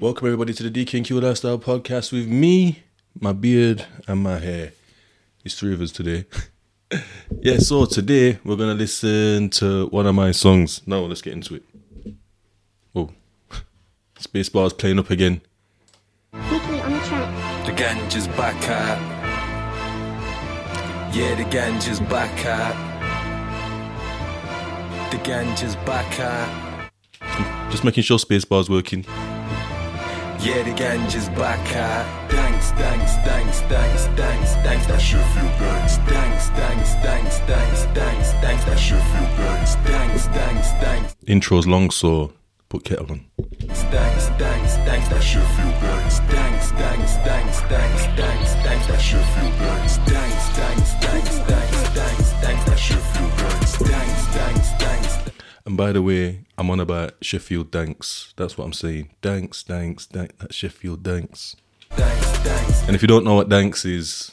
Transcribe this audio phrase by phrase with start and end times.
[0.00, 2.84] Welcome everybody to the DKQ Lifestyle Podcast with me,
[3.18, 4.70] my beard, and my hair.
[5.44, 6.24] It's three of us today.
[7.40, 10.82] yeah, so today we're gonna listen to one of my songs.
[10.86, 11.64] Now let's get into it.
[12.94, 13.10] Oh,
[14.20, 15.40] Spacebar's playing up again.
[16.32, 17.66] Weekly on the track.
[17.66, 19.00] The ganja's back out.
[21.12, 22.76] Yeah, the ganja's back out.
[25.10, 27.72] The ganja's back out.
[27.72, 29.04] Just making sure Spacebar's working.
[30.40, 32.30] Yeah, the ganja's back out.
[32.30, 34.86] Thanks, thanks, thanks, thanks, thanks, thanks.
[34.86, 35.96] That shit feel thanks.
[35.98, 38.64] Thanks, thanks, thanks, thanks, thanks, thanks.
[38.64, 39.74] That shit feel thanks.
[39.76, 42.32] Thanks, thanks, thanks, Intro's long, so
[42.68, 43.26] put kettle on.
[43.66, 43.82] thanks,
[44.38, 45.08] thanks, thanks.
[45.08, 46.20] That shit feel thanks.
[46.20, 48.86] Thanks, thanks, thanks, thanks, thanks, thanks.
[48.86, 49.96] That shit feel thanks.
[49.98, 52.64] Thanks, thanks, thanks, thanks, thanks, thanks.
[52.64, 54.07] That shit feel thanks, thanks.
[55.68, 58.32] And by the way, I'm on about Sheffield Danks.
[58.38, 59.10] That's what I'm saying.
[59.20, 60.32] Danks, Danks, Danks.
[60.38, 61.56] That's Sheffield Danks.
[61.90, 64.32] Thanks, thanks, And if you don't know what Danks is,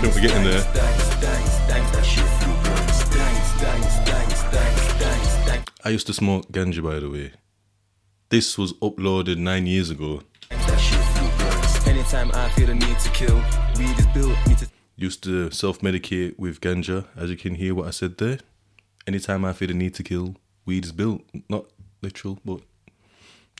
[0.00, 0.83] Don't forget in there.
[5.86, 7.32] I used to smoke ganja, by the way.
[8.30, 10.22] This was uploaded nine years ago.
[10.48, 11.86] That shit feel thanks.
[11.86, 13.36] Anytime I feel the need to kill,
[13.76, 17.74] weed is built me to Used to self medicate with ganja, as you can hear
[17.74, 18.38] what I said there.
[19.08, 21.22] Anytime I feel the need to kill, weed is built.
[21.48, 21.66] Not
[22.00, 22.60] literal, but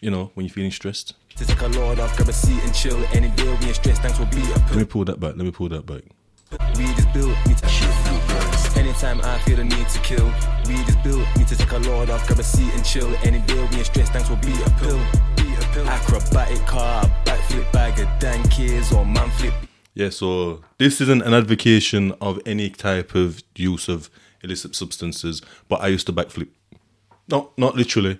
[0.00, 1.14] you know, when you're feeling stressed.
[1.36, 3.04] To take a load off, grab a seat and chill.
[3.12, 5.34] Any bill being stressed, thanks will be a Let me pull that back.
[5.36, 6.04] Let me pull that back.
[6.78, 7.36] Weed is built,
[8.94, 9.14] me to shit.
[9.14, 10.26] Anytime I feel the need to kill,
[10.66, 13.14] weed is built, me to take a load off, grab a seat and chill.
[13.22, 14.98] Any bill being stressed, thanks will be a pill.
[15.36, 15.86] Be a pill.
[15.88, 19.54] Acrobatic car, backflip bag of dankies or man flip.
[19.94, 24.10] Yeah, so this isn't an advocation of any type of use of
[24.42, 26.48] illicit substances, but I used to backflip.
[27.28, 28.18] No, not literally.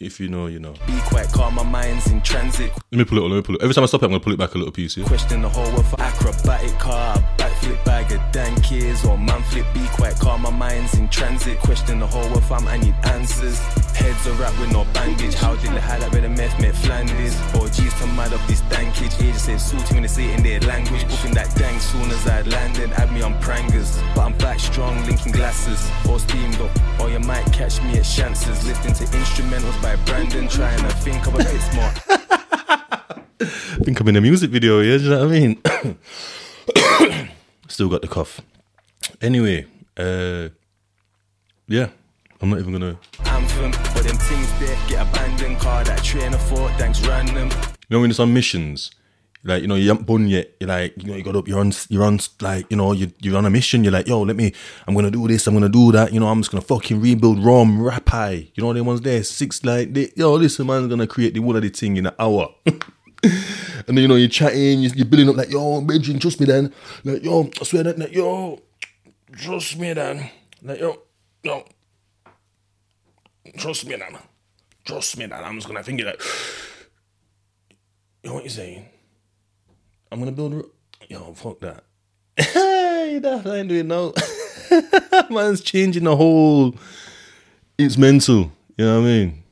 [0.00, 0.74] If you know, you know.
[0.86, 2.72] Be quite calm, my mind's in transit.
[2.90, 3.20] Let me pull it.
[3.20, 3.62] Let me pull it.
[3.62, 4.96] Every time I stop it, I'm gonna pull it back a little piece.
[4.96, 5.06] Yeah.
[5.06, 7.16] Question the whole world for acrobatic car,
[7.62, 9.66] backflip bag of dankies or man flip.
[9.72, 11.58] Be quite calm, my mind's in transit.
[11.58, 13.58] Question the whole world, fam, I need answers.
[13.94, 15.34] Heads are wrapped with no bandage.
[15.34, 17.36] How did hide that with a meth met Flanders?
[17.54, 19.14] Or G's to mad up this dankage.
[19.20, 21.06] Agents say salty when they say in their language.
[21.08, 22.90] Booking that dank soon as I landed.
[22.90, 25.90] Had me on prangers, but I'm back strong, linking glasses.
[26.08, 28.66] Or steamed up, or you might catch me at chances.
[28.66, 31.98] Listening to instrumentals by Brandon, trying to think of a bit smart.
[33.84, 35.58] Think I'm in a music video, yeah, do you know what I mean?
[37.72, 38.42] Still got the cough.
[39.22, 39.64] Anyway,
[39.96, 40.50] uh
[41.68, 41.88] yeah,
[42.42, 43.70] I'm not even gonna anthem.
[43.94, 45.58] But them things there get abandoned.
[45.58, 47.48] Car that train of thought, thanks random.
[47.48, 48.90] you know when it's on missions,
[49.42, 50.50] like you know you haven't born yet.
[50.60, 51.48] You're like you know you got up.
[51.48, 51.72] You're on.
[51.88, 52.20] You're on.
[52.42, 53.84] Like you know you you're on a mission.
[53.84, 54.52] You're like yo, let me.
[54.86, 55.46] I'm gonna do this.
[55.46, 56.12] I'm gonna do that.
[56.12, 58.50] You know I'm just gonna fucking rebuild Rome, Rapai.
[58.54, 59.24] You know them ones there.
[59.24, 62.14] Six like they, yo, listen man's gonna create the whole of the thing in an
[62.18, 62.50] hour.
[63.86, 64.80] and then you know you're chatting.
[64.80, 66.72] You're, building up like yo, Benjamin, trust me then.
[67.04, 68.60] Like yo, I swear that like, yo,
[69.32, 70.28] trust me then.
[70.62, 71.02] Like yo,
[71.42, 71.64] yo,
[73.58, 74.18] trust me then.
[74.84, 75.44] Trust me then.
[75.44, 76.20] I'm just gonna think it like.
[78.22, 78.86] You know what you're saying?
[80.10, 80.54] I'm gonna build.
[80.54, 80.64] A,
[81.08, 81.84] yo, fuck that.
[82.36, 84.14] Hey, that I ain't doing no.
[85.30, 86.74] Man's changing the whole.
[87.78, 88.50] It's mental.
[88.76, 89.42] You know what I mean?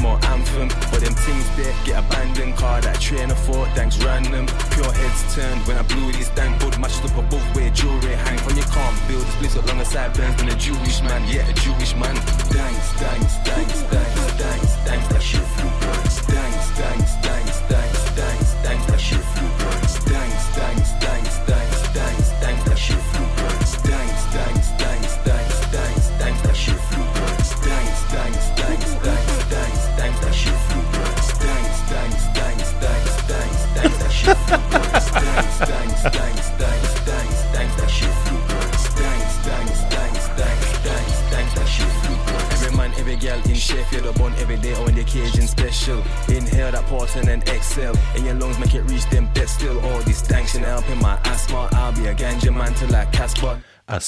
[0.00, 0.68] Your a small anthem.
[0.90, 2.56] But them things there get abandoned.
[2.56, 4.46] Car that train of thought, thanks random.
[4.72, 8.38] Pure heads turned when I blew these damn good matched up above where jewelry hang.
[8.38, 8.56] from.
[8.56, 11.22] you can't build this place up longer sideburns than a Jewish man.
[11.28, 12.14] Yeah, a Jewish man.
[12.50, 15.59] Thanks, thanks, thanks, thanks, thanks, thanks.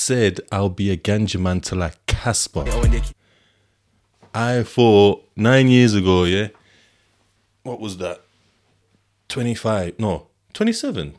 [0.02, 2.64] Said I'll be a ganja man till I Casper.
[4.34, 6.48] I thought nine years ago, yeah.
[7.62, 8.22] What was that?
[9.28, 9.98] 25.
[9.98, 11.14] No, 27.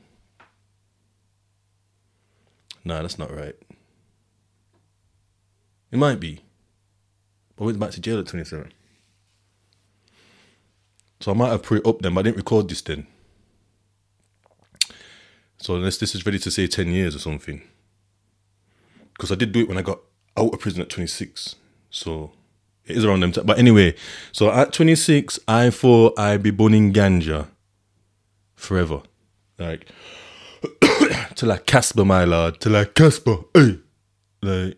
[2.86, 3.56] Nah, that's not right.
[5.92, 6.42] It might be.
[7.56, 8.72] But I went back to jail at 27.
[11.22, 13.08] So I might have put it up then, but I didn't record this then.
[15.60, 17.62] So unless this is ready to say 10 years or something.
[19.14, 20.00] Because I did do it when I got
[20.38, 21.56] out of prison at 26.
[21.90, 22.32] So
[22.86, 23.46] it is around them time.
[23.46, 23.96] But anyway,
[24.32, 27.48] so at 26, I thought I'd be burning ganja
[28.56, 29.02] forever.
[29.58, 29.88] Like,
[31.36, 32.60] till like Casper, my lord.
[32.60, 33.80] Till like Casper, hey.
[34.42, 34.78] Like,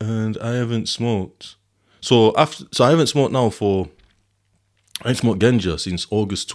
[0.00, 1.56] and I haven't smoked.
[2.00, 3.88] So after, so I haven't smoked now for,
[5.02, 6.52] I haven't smoked ganja since August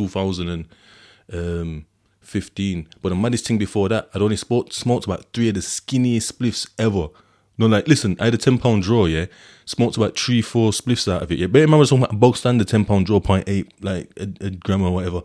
[1.31, 1.85] um,
[2.23, 2.87] 2015.
[3.01, 6.31] But the maddest thing before that, I'd only smoked, smoked about three of the skinniest
[6.31, 7.09] spliffs ever.
[7.57, 9.27] No, like, listen, I had a 10 pound draw, yeah.
[9.65, 11.47] Smoked about three, four spliffs out of it, yeah.
[11.47, 14.49] But remember, I was talking about bog standard 10 pound draw, 0.8, like a, a
[14.49, 15.21] gram or whatever.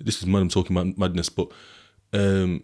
[0.00, 1.50] This is mad, I'm talking about madness, but
[2.12, 2.62] um,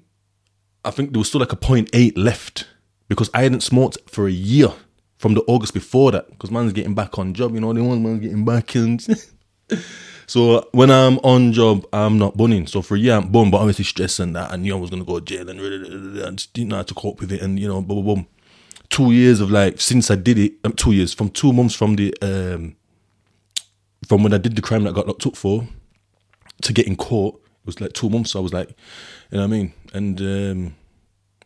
[0.85, 2.69] I think there was still like a 0.8 left
[3.09, 4.73] because I hadn't smoked for a year
[5.19, 8.03] from the August before that because man's getting back on job, you know, the one
[8.03, 9.01] man's getting back in.
[10.27, 12.67] so when I'm on job, I'm not bunning.
[12.67, 15.03] So for a year, I'm bun, but obviously stressing that I knew I was going
[15.03, 17.69] to go to jail and just didn't know how to cope with it and, you
[17.69, 18.27] know, boom, boom, boom.
[18.89, 21.97] Two years of like, since I did it, um, two years, from two months from
[21.97, 22.77] the, um,
[24.07, 25.67] from when I did the crime that I got locked up for
[26.63, 28.33] to getting caught, it was like two months.
[28.33, 28.69] So I was like,
[29.31, 29.73] you know what I mean?
[29.93, 30.75] And um,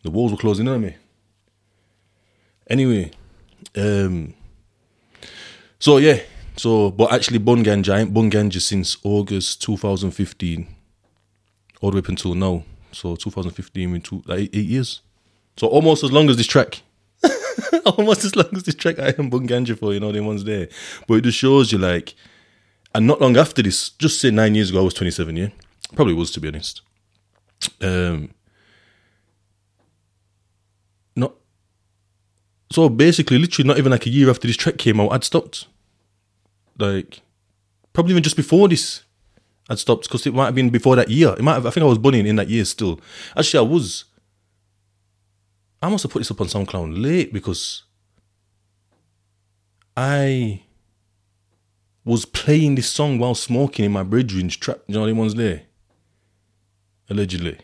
[0.03, 0.97] the walls were closing on me.
[2.69, 3.11] Anyway,
[3.77, 4.35] um,
[5.79, 6.21] so yeah,
[6.59, 10.67] so but actually bun ganja, I ain't bun since August 2015,
[11.81, 12.65] all the way up until now.
[12.93, 15.03] So 2015, we two like eight, eight years.
[15.57, 16.83] So almost as long as this track.
[17.85, 20.45] almost as long as this track I am bun ganja for, you know, the ones
[20.45, 20.69] there.
[21.07, 22.15] But it just shows you like,
[22.95, 25.49] and not long after this, just say nine years ago, I was 27, yeah?
[25.95, 26.83] Probably was to be honest.
[27.81, 28.31] Um,
[31.17, 31.35] not
[32.71, 35.67] so basically, literally, not even like a year after this track came out, I'd stopped.
[36.79, 37.21] Like,
[37.93, 39.03] probably even just before this,
[39.69, 41.35] I'd stopped because it might have been before that year.
[41.37, 43.01] It might have, I think I was bunning in that year still.
[43.37, 44.05] Actually, I was.
[45.83, 47.85] I must have put this up on SoundCloud late because
[49.97, 50.63] I
[52.05, 54.79] was playing this song while smoking in my bedroom's trap.
[54.87, 55.63] You know the ones there?
[57.11, 57.59] Allegedly.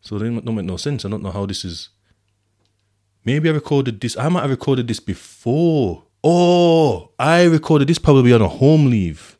[0.00, 1.04] So they don't make no sense.
[1.04, 1.88] I don't know how this is.
[3.24, 4.16] Maybe I recorded this.
[4.18, 6.03] I might have recorded this before.
[6.26, 9.38] Oh, I recorded this probably on a home leave.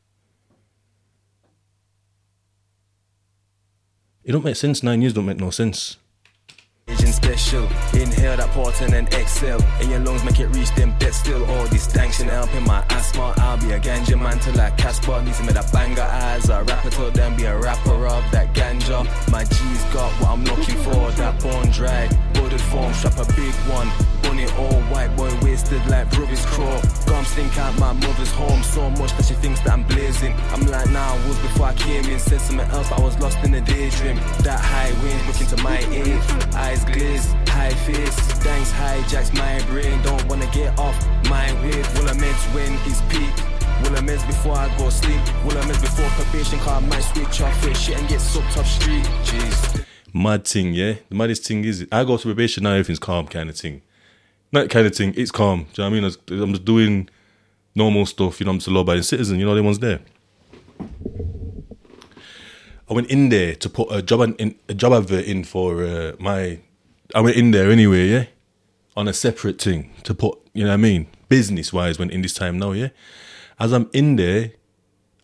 [4.22, 4.82] It don't make sense.
[4.82, 5.96] Nine years don't make no sense.
[7.24, 7.64] Special.
[7.94, 8.52] Inhale that
[8.92, 9.60] and exhale.
[9.80, 11.42] In your lungs, make it reach them still.
[11.46, 13.32] All this stanction helping my asthma.
[13.38, 15.22] I'll be a ganja man till.
[15.22, 16.90] Needs to make that banger as a rapper
[17.36, 19.04] be a rapper of that ganja.
[19.30, 21.10] My G's got what I'm looking for.
[21.12, 22.08] That bone dry,
[22.60, 23.88] form, strap a big one.
[24.24, 26.80] Bunny all white boy wasted like brother's craw.
[27.06, 30.34] Gum stink out my mother's home so much that she thinks that I'm blazing.
[30.52, 32.18] I'm like, nah, I was before I came in.
[32.18, 34.16] Said something else, I was lost in a daydream.
[34.42, 36.20] That high wind looking to my aid.
[36.54, 38.16] Eyes glaze, high face.
[38.44, 40.00] Thanks hijacks my brain.
[40.02, 40.96] Don't wanna get off
[41.28, 41.86] my wave.
[41.98, 43.34] Will I miss when it's peak?
[43.82, 45.20] Will I miss before I go sleep?
[45.44, 46.58] Will I miss before probation?
[46.60, 49.04] Cause I might switch off it shit and get sucked off street.
[49.24, 49.84] Jeez.
[50.14, 50.94] Mad thing, yeah.
[51.08, 52.72] The maddest thing is, I go to probation now.
[52.72, 53.82] Everything's calm, kind of thing.
[54.54, 55.12] Not kind of thing.
[55.16, 55.66] It's calm.
[55.72, 56.42] Do you know what I mean?
[56.44, 57.08] I'm just doing
[57.74, 58.38] normal stuff.
[58.38, 59.40] You know, I'm just a law-abiding citizen.
[59.40, 59.98] You know, the ones there.
[62.88, 66.12] I went in there to put a job in, a job advert in for uh,
[66.20, 66.60] my.
[67.16, 68.26] I went in there anyway, yeah,
[68.96, 70.38] on a separate thing to put.
[70.52, 71.08] You know what I mean?
[71.28, 72.90] Business wise, went in this time now, yeah.
[73.58, 74.52] As I'm in there,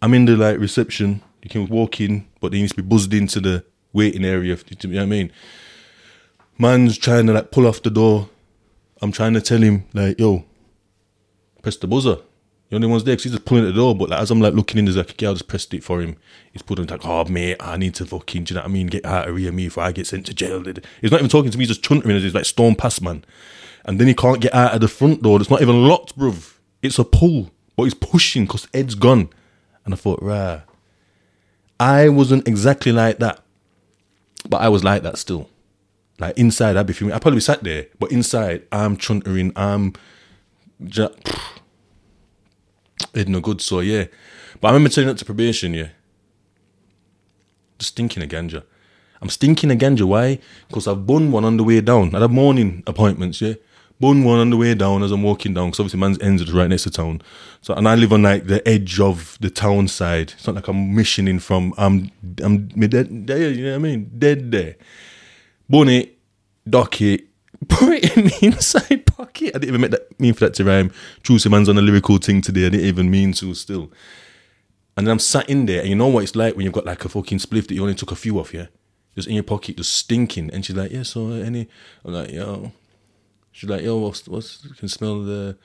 [0.02, 1.22] I'm in the like reception.
[1.44, 4.56] You can walk in, but you need to be buzzed into the waiting area.
[4.56, 5.30] You know what I mean?
[6.58, 8.28] Man's trying to like pull off the door.
[9.00, 10.44] I'm trying to tell him like, yo,
[11.62, 12.16] press the buzzer.
[12.68, 13.96] The only one's there because he's just pulling at the door.
[13.96, 16.00] But like, as I'm like looking in, there's like a girl just pressed it for
[16.00, 16.16] him.
[16.52, 18.86] He's putting like, oh mate, I need to fucking, do you know what I mean?
[18.86, 20.62] Get out of here, me, before I get sent to jail.
[21.00, 21.66] He's not even talking to me.
[21.66, 23.24] He's just chuntering as he's like storm past man.
[23.84, 25.40] And then he can't get out of the front door.
[25.40, 26.54] It's not even locked, bruv.
[26.82, 29.30] It's a pull, but he's pushing because Ed's gone.
[29.84, 30.62] And I thought, right.
[31.80, 33.40] I wasn't exactly like that,
[34.48, 35.48] but I was like that still.
[36.20, 37.14] Like inside, I'd be feeling.
[37.14, 39.52] I probably sat there, but inside, I'm chuntering.
[39.56, 39.94] I'm
[40.84, 41.14] just
[43.14, 43.62] it no good.
[43.62, 44.04] So yeah,
[44.60, 45.72] but I remember turning up to probation.
[45.72, 45.88] Yeah,
[47.78, 48.64] just stinking of ganja.
[49.22, 50.04] I'm stinking of ganja.
[50.04, 50.38] Why?
[50.68, 52.14] Because I've bun one on the way down.
[52.14, 53.40] I have morning appointments.
[53.40, 53.54] Yeah,
[53.98, 55.68] bun one on the way down as I'm walking down.
[55.68, 57.22] Because obviously, man's ends is right next to town.
[57.62, 60.34] So and I live on like the edge of the town side.
[60.36, 61.72] It's not like I'm missioning from.
[61.78, 62.10] I'm
[62.42, 63.50] I'm dead there.
[63.50, 64.10] You know what I mean?
[64.18, 64.76] Dead there.
[65.70, 66.18] Bun it,
[66.68, 67.00] dock
[67.68, 69.54] put it in the inside pocket.
[69.54, 70.92] I didn't even make that mean for that to rhyme.
[71.22, 72.66] True, man's on a lyrical thing today.
[72.66, 73.90] I didn't even mean to still.
[74.96, 76.86] And then I'm sat in there, and you know what it's like when you've got
[76.86, 78.66] like a fucking spliff that you only took a few off, yeah?
[79.14, 80.50] Just in your pocket, just stinking.
[80.50, 81.68] And she's like, yeah, so uh, any?
[82.04, 82.72] I'm like, yo.
[83.52, 85.56] She's like, yo, what's, what's, can smell the,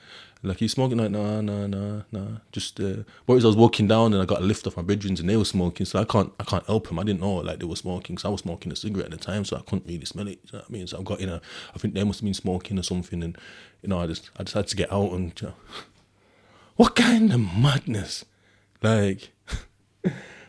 [0.46, 0.98] like, you smoking?
[0.98, 2.38] Like, nah, nah, nah, nah.
[2.52, 4.82] Just, uh, what was I was walking down and I got a lift off my
[4.82, 5.86] bedrooms and they were smoking.
[5.86, 6.98] So I can't, I can't help them.
[6.98, 8.16] I didn't know, like, they were smoking.
[8.16, 10.40] So I was smoking a cigarette at the time, so I couldn't really smell it.
[10.44, 10.86] You know what I mean?
[10.86, 11.40] So I got in a,
[11.74, 13.22] I think they must have been smoking or something.
[13.22, 13.36] And,
[13.82, 15.54] you know, I just, I just had to get out and, you know,
[16.76, 18.24] what kind of madness?
[18.82, 19.32] Like,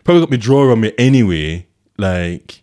[0.04, 1.66] probably got me drawer on me anyway.
[1.98, 2.62] Like,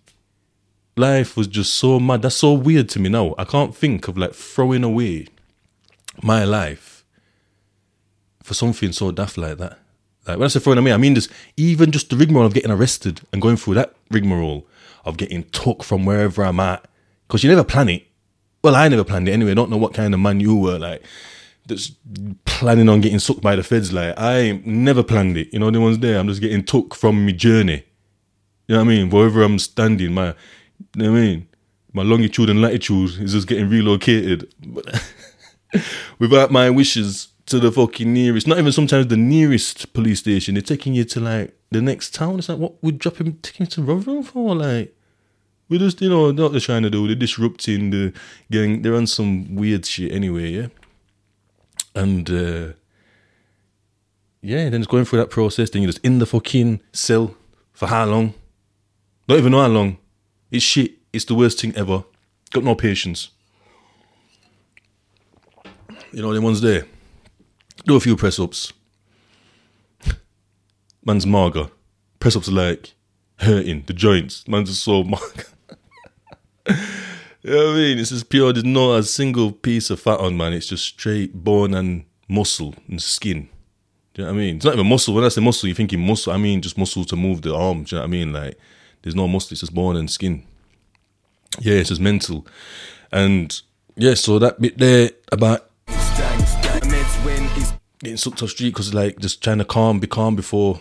[0.96, 2.22] life was just so mad.
[2.22, 3.34] That's so weird to me now.
[3.38, 5.26] I can't think of like throwing away
[6.22, 6.93] my life
[8.44, 9.78] for something so daft like that.
[10.28, 12.70] Like when I say throwing away, I mean just even just the rigmarole of getting
[12.70, 14.66] arrested and going through that rigmarole
[15.04, 16.86] of getting took from wherever I'm at.
[17.26, 18.06] Because you never plan it.
[18.62, 19.52] Well, I never planned it anyway.
[19.52, 21.02] I don't know what kind of man you were like
[21.66, 21.92] that's
[22.44, 23.94] planning on getting sucked by the feds.
[23.94, 25.48] Like I never planned it.
[25.50, 27.84] You know, the ones there, I'm just getting took from my journey.
[28.68, 29.10] You know what I mean?
[29.10, 30.34] Wherever I'm standing, my you
[30.96, 31.48] know what I mean?
[31.94, 34.52] My longitude and latitude is just getting relocated.
[36.18, 40.54] Without my wishes to the fucking nearest, not even sometimes the nearest police station.
[40.54, 42.38] They're taking you to like the next town.
[42.38, 44.54] It's like, what we're dropping, taking you to Rotherham for?
[44.54, 44.96] Like,
[45.68, 47.06] we're just, you know, not they're trying to do.
[47.06, 48.12] They're disrupting the
[48.50, 48.82] gang.
[48.82, 50.66] They're on some weird shit anyway, yeah?
[51.94, 52.72] And, uh,
[54.40, 55.70] yeah, then it's going through that process.
[55.70, 57.34] Then you're just in the fucking cell
[57.72, 58.34] for how long?
[59.26, 59.98] Don't even know how long.
[60.50, 60.92] It's shit.
[61.12, 62.04] It's the worst thing ever.
[62.52, 63.30] Got no patience.
[66.12, 66.86] You know, the ones there.
[67.84, 68.72] Do a few press ups.
[71.04, 71.70] Man's mager.
[72.18, 72.94] Press ups like
[73.36, 73.84] hurting.
[73.86, 74.46] The joints.
[74.48, 75.48] Man's just so mager.
[77.42, 77.98] you know what I mean?
[77.98, 78.52] It's just pure.
[78.52, 80.52] There's not a single piece of fat on, man.
[80.52, 83.48] It's just straight bone and muscle and skin.
[84.14, 84.56] Do you know what I mean?
[84.56, 85.14] It's not even muscle.
[85.14, 86.32] When I say muscle, you're thinking muscle.
[86.32, 87.82] I mean just muscle to move the arm.
[87.82, 88.32] Do you know what I mean?
[88.32, 88.58] Like,
[89.02, 89.52] there's no muscle.
[89.52, 90.44] It's just bone and skin.
[91.60, 92.46] Yeah, it's just mental.
[93.12, 93.60] And
[93.96, 95.70] yeah, so that bit there about
[98.04, 100.80] getting sucked off street because like just trying to calm, be calm before.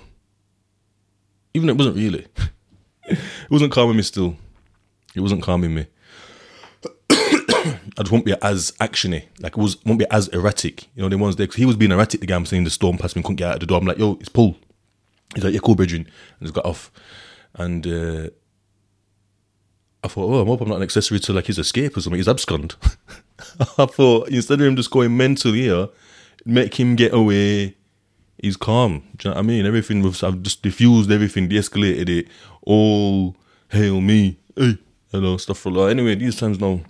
[1.53, 2.27] Even it wasn't really.
[3.06, 4.03] it wasn't calming me.
[4.03, 4.36] Still,
[5.15, 5.88] it wasn't calming me.
[7.10, 9.25] I just won't be as actiony.
[9.39, 10.88] Like it was won't be as erratic.
[10.96, 12.22] You know, the ones there because he was being erratic.
[12.22, 13.80] The guy I'm saying the storm past me, couldn't get out of the door.
[13.80, 14.58] I'm like, yo, it's Paul.
[15.34, 16.92] He's like, yeah, cool, bridging, and he's got off.
[17.56, 18.30] And uh,
[20.03, 22.20] I thought, oh, I hope I'm not an accessory to like his escape or something.
[22.20, 22.75] He's abscond.
[23.77, 25.88] I thought instead of him just going mental here,
[26.45, 27.75] make him get away.
[28.38, 29.03] He's calm.
[29.17, 29.65] Do you know what I mean?
[29.65, 32.27] Everything was I've just diffused everything, de-escalated it.
[32.62, 33.35] All
[33.69, 34.77] hail me, hey,
[35.12, 35.88] hello, stuff for lot.
[35.88, 36.81] Anyway, these times now.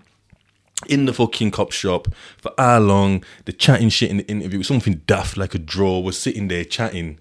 [0.90, 3.24] In the fucking cop shop for how long?
[3.46, 6.00] The chatting shit in the interview, something daft like a draw.
[6.00, 7.20] was sitting there chatting.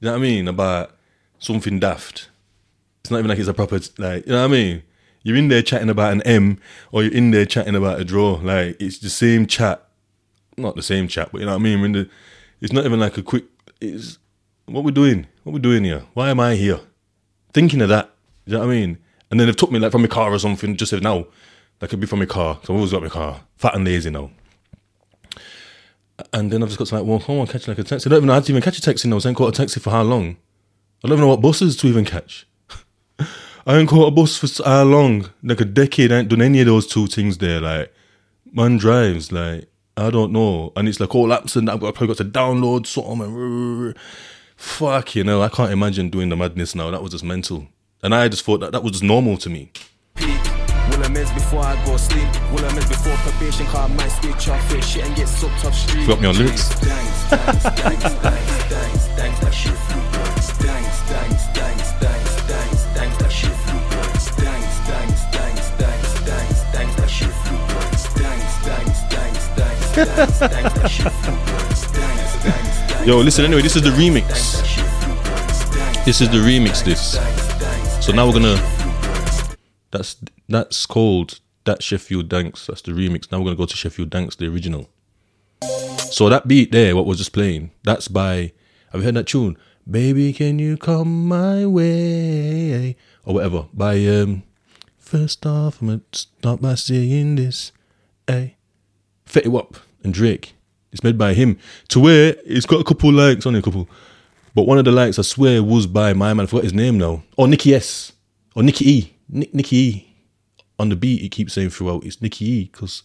[0.00, 0.48] You know what I mean?
[0.48, 0.96] About
[1.38, 2.30] something daft.
[3.00, 4.82] It's not even like it's a proper like you know what I mean.
[5.22, 6.60] You're in there chatting about an M,
[6.92, 8.34] or you're in there chatting about a draw.
[8.42, 9.86] Like it's the same chat,
[10.58, 11.80] not the same chat, but you know what I mean.
[11.80, 12.08] When the,
[12.60, 13.44] it's not even like a quick.
[13.80, 14.18] It's
[14.66, 15.26] what we're doing.
[15.44, 16.04] What we're doing here.
[16.14, 16.80] Why am I here?
[17.52, 18.10] Thinking of that.
[18.46, 18.98] You know what I mean?
[19.30, 20.76] And then they've took me like from my car or something.
[20.76, 21.26] Just said now,
[21.78, 22.58] that could be from my car.
[22.62, 24.30] So I've always got my car, fat and lazy now.
[26.32, 28.08] And then I've just got to like, well, come on, catch like a taxi.
[28.08, 29.18] I don't even know how to even catch a taxi now.
[29.22, 30.36] I ain't caught a taxi for how long?
[31.04, 32.46] I don't even know what buses to even catch.
[33.66, 35.30] I ain't caught a bus for how long?
[35.42, 36.10] Like a decade.
[36.10, 37.60] I ain't done any of those two things there.
[37.60, 37.92] Like,
[38.52, 39.30] man drives.
[39.30, 40.72] Like, I don't know.
[40.76, 43.20] And it's like all apps and I've got, probably got to download something.
[43.20, 43.98] And
[44.56, 46.90] fuck, you know, I can't imagine doing the madness now.
[46.90, 47.66] That was just mental.
[48.02, 49.72] And I just thought that that was just normal to me.
[50.14, 50.28] peak.
[50.90, 52.28] Will I meds before I go sleep?
[52.52, 53.66] Will I meds before probation?
[53.66, 56.06] Car might switch off it shit and get sucked off street.
[56.06, 56.68] Got me on lyrics.
[73.04, 74.62] Yo, listen, anyway, this is the remix.
[76.04, 77.18] This is the remix, this.
[78.04, 79.56] So now we're gonna.
[79.90, 80.14] That's
[80.48, 82.68] that's called that Sheffield Danks.
[82.68, 83.32] That's the remix.
[83.32, 84.88] Now we're gonna go to Sheffield Danks, the original.
[85.98, 88.52] So that beat there, what was just playing, that's by.
[88.92, 89.58] Have you heard that tune?
[89.90, 94.44] Baby, can you come my way or whatever by um.
[94.96, 97.72] First off, I'm gonna start by saying this,
[98.28, 98.58] hey,
[99.26, 100.54] Fetty Wap and Drake.
[100.92, 101.58] It's made by him.
[101.88, 103.88] To where it's got a couple likes, only a couple.
[104.54, 106.44] But one of the likes, I swear, was by my man.
[106.44, 107.22] I forgot his name now.
[107.36, 108.12] Or Nicky S.
[108.54, 109.14] Or Nicky E.
[109.28, 110.14] Nick, Nicky E.
[110.78, 113.02] on the beat, it keeps saying throughout it's Nicky E because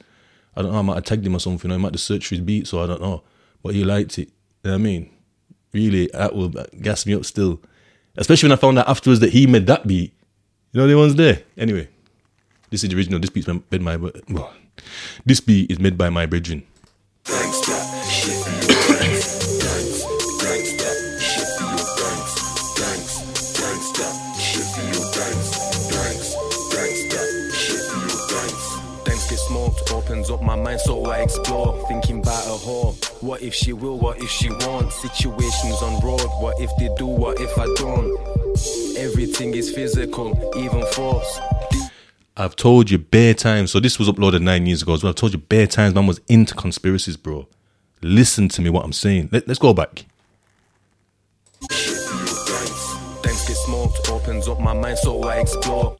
[0.55, 1.71] I don't know, I might have tagged him or something.
[1.71, 3.23] I might have searched for his beat, so I don't know.
[3.61, 4.29] But he liked it.
[4.63, 5.09] You know I mean?
[5.73, 6.49] Really, that will
[6.81, 7.59] gas me up still.
[8.15, 10.13] Especially when I found out afterwards that he made that beat.
[10.71, 11.41] You know the ones there.
[11.57, 11.89] Anyway,
[12.69, 13.19] this is the original.
[13.19, 13.97] This beat's made by.
[13.97, 14.53] Well,
[15.25, 16.63] this beat is made by my brethren.
[17.25, 17.77] Gangsta,
[18.09, 19.27] shit for your gangs.
[19.63, 20.03] Gangs,
[20.43, 20.89] gangsta,
[21.19, 22.33] shit for your gangs.
[22.75, 23.13] Gangs,
[23.55, 25.49] gangsta, shit for your gangs.
[25.89, 26.27] Gangs,
[26.73, 27.21] gangsta,
[27.53, 28.65] shit for your gangs.
[29.05, 31.73] Thanks get smoked, opens up my mind so I explore.
[31.87, 32.93] Thinking about a whore.
[33.21, 34.91] What if she will, what if she won't?
[34.91, 38.11] Situations on road, what if they do, what if I don't?
[38.97, 41.39] Everything is physical, even force.
[42.35, 43.71] I've told you bare times.
[43.71, 45.11] So this was uploaded nine years ago as well.
[45.11, 45.93] I've told you bare times.
[45.93, 47.47] Man was into conspiracies, bro.
[48.01, 49.29] Listen to me, what I'm saying.
[49.31, 50.05] Let, let's go back.
[51.69, 55.97] Thanks get smoked, opens up my mind so I explore.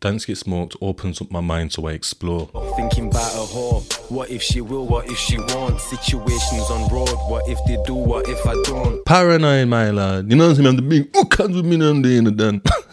[0.00, 2.46] Dance get smoked opens up my mind so I explore.
[2.76, 4.10] Thinking about a whore.
[4.10, 5.80] What if she will, what if she won't?
[5.80, 7.08] Situations on road.
[7.28, 9.04] What if they do, what if I don't?
[9.04, 10.30] Paranoid, my lad.
[10.30, 10.68] You know what I'm saying?
[10.68, 12.62] I'm the big who comes with me and then and then.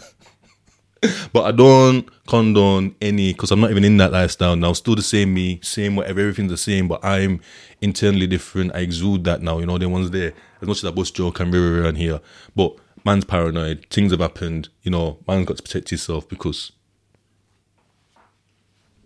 [1.32, 4.72] but I don't condone any because I'm not even in that lifestyle now.
[4.72, 7.40] Still the same me, same whatever, everything's the same, but I'm
[7.80, 8.74] internally different.
[8.74, 10.32] I exude that now, you know, the ones there.
[10.60, 12.20] As much as I bust joke and rah, around here.
[12.54, 16.72] But man's paranoid, things have happened, you know, man's got to protect himself because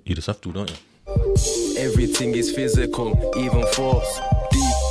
[0.05, 0.77] you just have to, don't you?
[1.79, 4.21] Everything is physical, even force.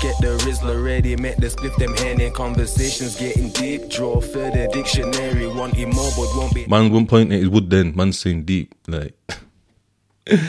[0.02, 2.30] Get the Rizla ready, make the split them henny.
[2.32, 5.48] Conversations getting deep, draw further dictionary.
[5.48, 6.66] Wanting more, but won't be.
[6.68, 9.14] Man won't point at his wood then, man's saying deep, like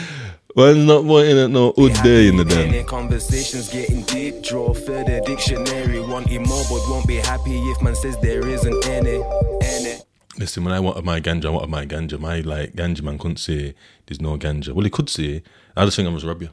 [0.55, 2.85] Man's not pointing at no wood there in the den.
[2.85, 5.99] Conversations getting deep, draw further dictionary.
[5.99, 9.23] Wanting more, but won't be happy if man says there isn't any.
[9.61, 9.99] Any.
[10.37, 12.19] Listen, when I wanted my ganja, I wanted my ganja.
[12.19, 14.73] My like ganja man couldn't say there's no ganja.
[14.73, 15.43] Well, he could say.
[15.75, 16.49] I just think I was rob you.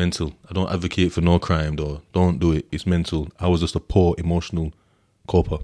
[0.00, 0.32] Mental.
[0.48, 2.00] I don't advocate for no crime though.
[2.14, 2.64] Don't do it.
[2.72, 3.28] It's mental.
[3.38, 4.72] I was just a poor emotional
[5.26, 5.58] copper,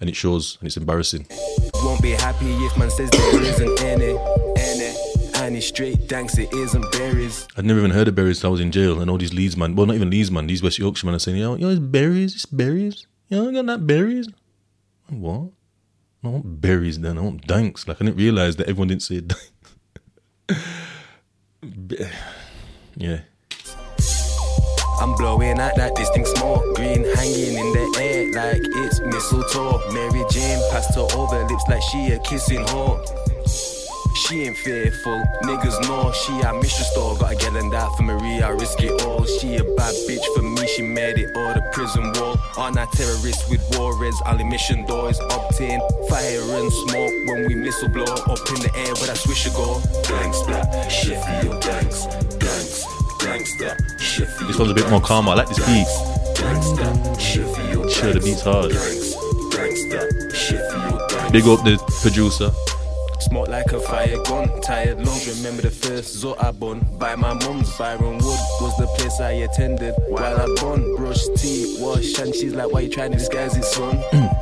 [0.00, 1.26] and it shows, and it's embarrassing.
[1.74, 4.16] Won't be happy if man says there isn't any.
[4.56, 4.96] Any.
[5.34, 7.46] And straight thanks, it isn't berries.
[7.54, 9.54] I'd never even heard of berries till I was in jail, and all these Leeds
[9.54, 11.78] man, well, not even Leeds man, these West Yorkshire man are saying, yo, yo, it's
[11.78, 13.06] berries, it's berries.
[13.28, 14.28] You know, got that berries.
[15.10, 15.50] What?
[16.24, 17.18] I want berries then.
[17.18, 17.86] I want danks.
[17.86, 19.50] Like I didn't realize that everyone didn't say danks.
[22.96, 23.20] Yeah.
[25.00, 29.80] I'm blowing out that distinct smoke, green hanging in the air like it's mistletoe.
[29.92, 33.00] Mary Jane passed her over lips like she a kissing whore.
[34.14, 37.16] She ain't fearful, niggas know she a mistress store.
[37.16, 39.24] Got a girl and that for Marie, I risk it all.
[39.24, 42.36] She a bad bitch for me, she made it all the prison wall.
[42.56, 47.88] On a terrorist with warres, only mission doors obtain fire and smoke when we missile
[47.88, 49.80] blow up in the air where that swisher go.
[50.04, 52.06] Gangsta, shit for your gangs,
[52.38, 52.84] gangs,
[53.38, 55.28] This one's a bit more calm.
[55.28, 55.86] I like this beat.
[56.36, 58.70] Gangsta, shit for your Sure, the beat's hard.
[58.72, 59.14] gangs,
[59.54, 61.32] gangsta, shit for your gangs.
[61.32, 62.50] Big up the producer.
[63.20, 65.28] Smoke like a fire gun, tired lungs.
[65.38, 67.74] Remember the first Zot I bun by my mum's.
[67.78, 70.96] Byron Wood was the place I attended while I bun.
[70.96, 73.96] Brush teeth, wash, and she's like, Why you trying to disguise it, son?
[74.12, 74.41] Mm.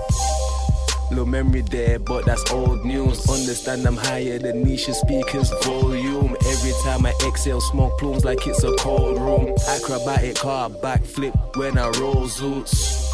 [1.11, 3.29] Little memory there, but that's old news.
[3.29, 6.37] Understand I'm higher than Nisha speakers volume.
[6.46, 9.53] Every time I exhale, smoke plumes like it's a cold room.
[9.68, 13.11] Acrobatic car backflip when I roll zoots.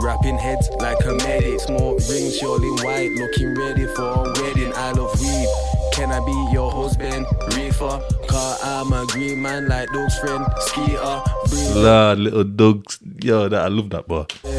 [0.00, 1.60] Rapping heads like a medic.
[1.60, 4.72] Smoke rings, all in white, looking ready for a wedding.
[4.74, 5.69] I love weed.
[6.00, 7.26] Can I be your husband?
[7.54, 10.46] Reefer, car I'm a green man like Doug's friend.
[10.60, 12.98] Skeeter, bring Lad, little dogs.
[13.20, 14.08] Yo, that I love that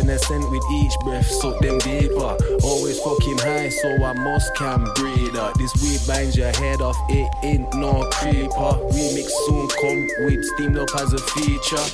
[0.07, 2.37] a scent with each breath, suck them deeper.
[2.61, 5.33] Always fucking high, so I must can breathe.
[5.57, 8.77] This weed binds your head off, it ain't no creeper.
[8.93, 11.85] Remix soon come with steamed up as a feature.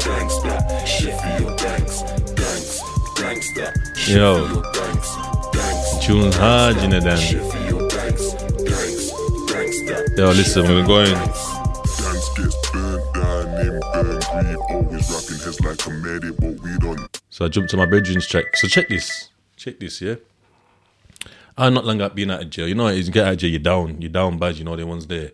[0.00, 2.00] Gangsta, shit for your gangs,
[2.32, 2.80] gangs,
[3.20, 4.46] gangsta, shit Yo.
[4.46, 7.75] for your gangs, Tunes hard, you know, then.
[16.02, 18.56] Medic, but we don't So I jumped to my bedroom's track.
[18.56, 19.30] So check this.
[19.56, 20.16] Check this, yeah?
[21.58, 22.68] I'm not long up being out of jail.
[22.68, 24.00] You know, you get out of jail, you're down.
[24.00, 25.32] You're down bad, you know, the ones there.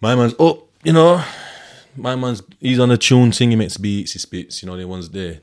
[0.00, 1.22] My man's up, you know.
[1.96, 5.10] My man's, he's on a tune, singing, makes beats, he spits, you know, the ones
[5.10, 5.40] there.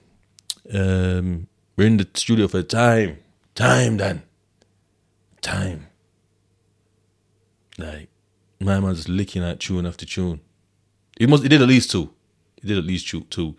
[0.73, 3.19] Um, we're in the studio for time.
[3.55, 4.23] Time, Dan.
[5.41, 5.88] Time.
[7.77, 8.10] Like,
[8.65, 10.39] my man's licking at tune after tune.
[11.17, 12.10] He must, he did at least two.
[12.62, 13.21] He did at least two.
[13.21, 13.56] two.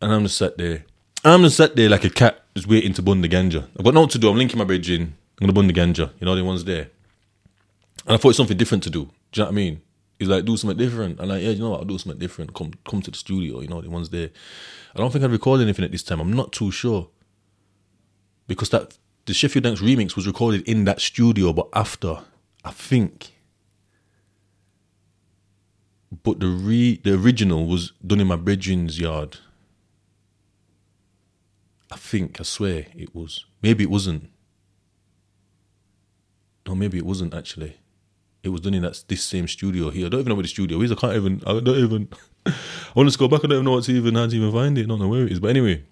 [0.00, 0.84] And I'm just sat there.
[1.24, 3.66] I'm just sat there like a cat, just waiting to bun the ganja.
[3.76, 4.30] I've got nothing to do.
[4.30, 5.02] I'm linking my bridge in.
[5.02, 6.10] I'm gonna burn the ganja.
[6.20, 6.90] You know the ones there.
[8.06, 9.04] And I thought it's something different to do.
[9.32, 9.82] Do you know what I mean?
[10.18, 11.20] He's like, do something different.
[11.20, 11.80] And like, yeah, you know what?
[11.80, 12.54] I'll do something different.
[12.54, 14.30] Come come to the studio, you know, the ones there.
[14.94, 16.20] I don't think I'd record anything at this time.
[16.20, 17.08] I'm not too sure.
[18.46, 22.18] Because that the Sheffield Danks remix was recorded in that studio, but after,
[22.64, 23.32] I think.
[26.10, 29.38] But the re the original was done in my brethren's yard.
[31.90, 33.46] I think, I swear it was.
[33.62, 34.30] Maybe it wasn't.
[36.66, 37.78] No, maybe it wasn't actually.
[38.42, 40.06] It was done in that this same studio here.
[40.06, 40.92] I don't even know where the studio is.
[40.92, 41.42] I can't even.
[41.46, 42.08] I don't even.
[42.46, 42.52] I
[42.94, 43.40] want to go back.
[43.40, 44.84] I don't even know what to even how to even find it.
[44.84, 45.40] I don't know where it is.
[45.40, 45.82] But anyway,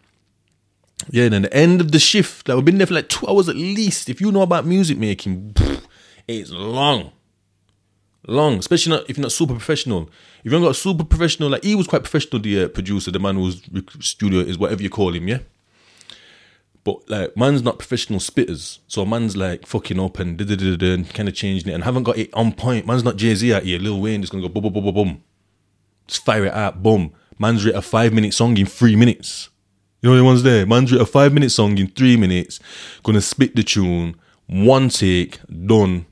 [1.10, 1.24] yeah.
[1.24, 2.48] And then the end of the shift.
[2.48, 4.08] Like we've been there for like two hours at least.
[4.08, 5.56] If you know about music making,
[6.28, 7.12] it's long,
[8.26, 8.58] long.
[8.58, 10.10] Especially not, if you're not super professional.
[10.40, 12.40] If you haven't got a super professional, like he was quite professional.
[12.42, 13.62] The uh, producer, the man whose
[14.00, 15.28] studio is whatever you call him.
[15.28, 15.38] Yeah.
[16.86, 21.34] But like, man's not professional spitters, so man's like fucking up and and kind of
[21.34, 22.86] changing it and haven't got it on point.
[22.86, 23.80] Man's not Jay Z out here.
[23.80, 25.22] Lil Wayne just gonna go boom, boom, boom, boom, boom.
[26.06, 27.12] Just fire it out, boom.
[27.40, 29.50] Man's written a five minute song in three minutes.
[30.00, 30.64] You know the ones there.
[30.64, 32.60] Man's written a five minute song in three minutes.
[33.02, 34.14] Gonna spit the tune,
[34.46, 36.06] one take, done.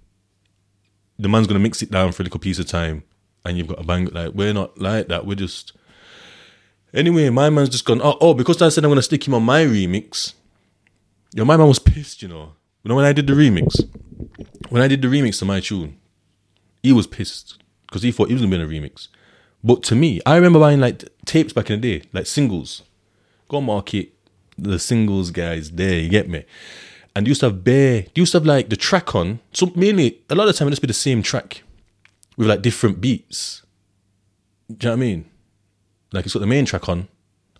[1.19, 3.05] The man's gonna mix it down for a little piece of time,
[3.45, 4.07] and you've got a bang.
[4.07, 5.27] Like we're not like that.
[5.27, 5.73] We're just.
[6.93, 8.01] Anyway, my man's just gone.
[8.03, 10.35] Oh, oh, because I said I'm gonna stick him on my remix.
[11.35, 12.53] Yo, my man was pissed, you know.
[12.83, 13.89] You know when I did the remix?
[14.69, 15.99] When I did the remix to my tune,
[16.83, 19.09] he was pissed because he thought he was gonna be in a remix.
[19.63, 22.83] But to me, I remember buying like tapes back in the day, like singles.
[23.49, 24.15] Go market
[24.57, 26.45] the singles guys there, you get me?
[27.17, 29.41] And they used to have bare, they used to have like the track on.
[29.53, 31.63] So mainly, a lot of the time, it to be the same track
[32.37, 33.63] with like different beats.
[34.69, 35.31] Do you know what I mean?
[36.13, 37.09] Like it's got the main track on,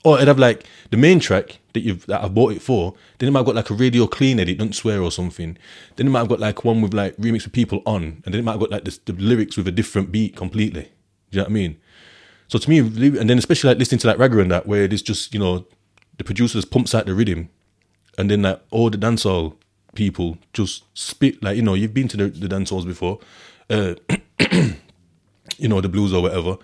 [0.05, 2.95] or it'd have like the main track that you've that I bought it for.
[3.19, 5.59] Then it might have got like a radio clean edit, don't swear or something.
[5.97, 8.37] Then it might have got like one with like remix with people on, and then
[8.37, 10.83] it might have got like the, the lyrics with a different beat completely.
[10.83, 10.89] Do
[11.31, 11.77] you know what I mean?
[12.49, 15.03] So to me, and then especially like listening to like Ragga and that, where it's
[15.03, 15.67] just you know
[16.17, 17.49] the producers pumps out the rhythm,
[18.19, 19.57] and then like all the dancehall
[19.95, 23.19] people just spit like you know you've been to the, the dancehalls before,
[23.71, 23.95] uh,
[25.59, 26.57] you know the blues or whatever,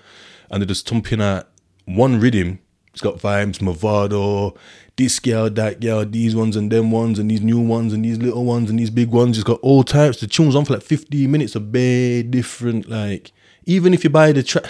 [0.51, 1.49] and they're just thumping out
[1.85, 2.61] one rhythm.
[2.93, 4.57] It's got vibes, Mavado,
[4.97, 8.19] this girl, that girl, these ones and them ones, and these new ones and these
[8.19, 9.39] little ones and these big ones.
[9.39, 10.21] It's got all types.
[10.21, 12.89] The tunes on for like 15 minutes, a bare different.
[12.89, 13.31] Like
[13.65, 14.69] even if you buy the track.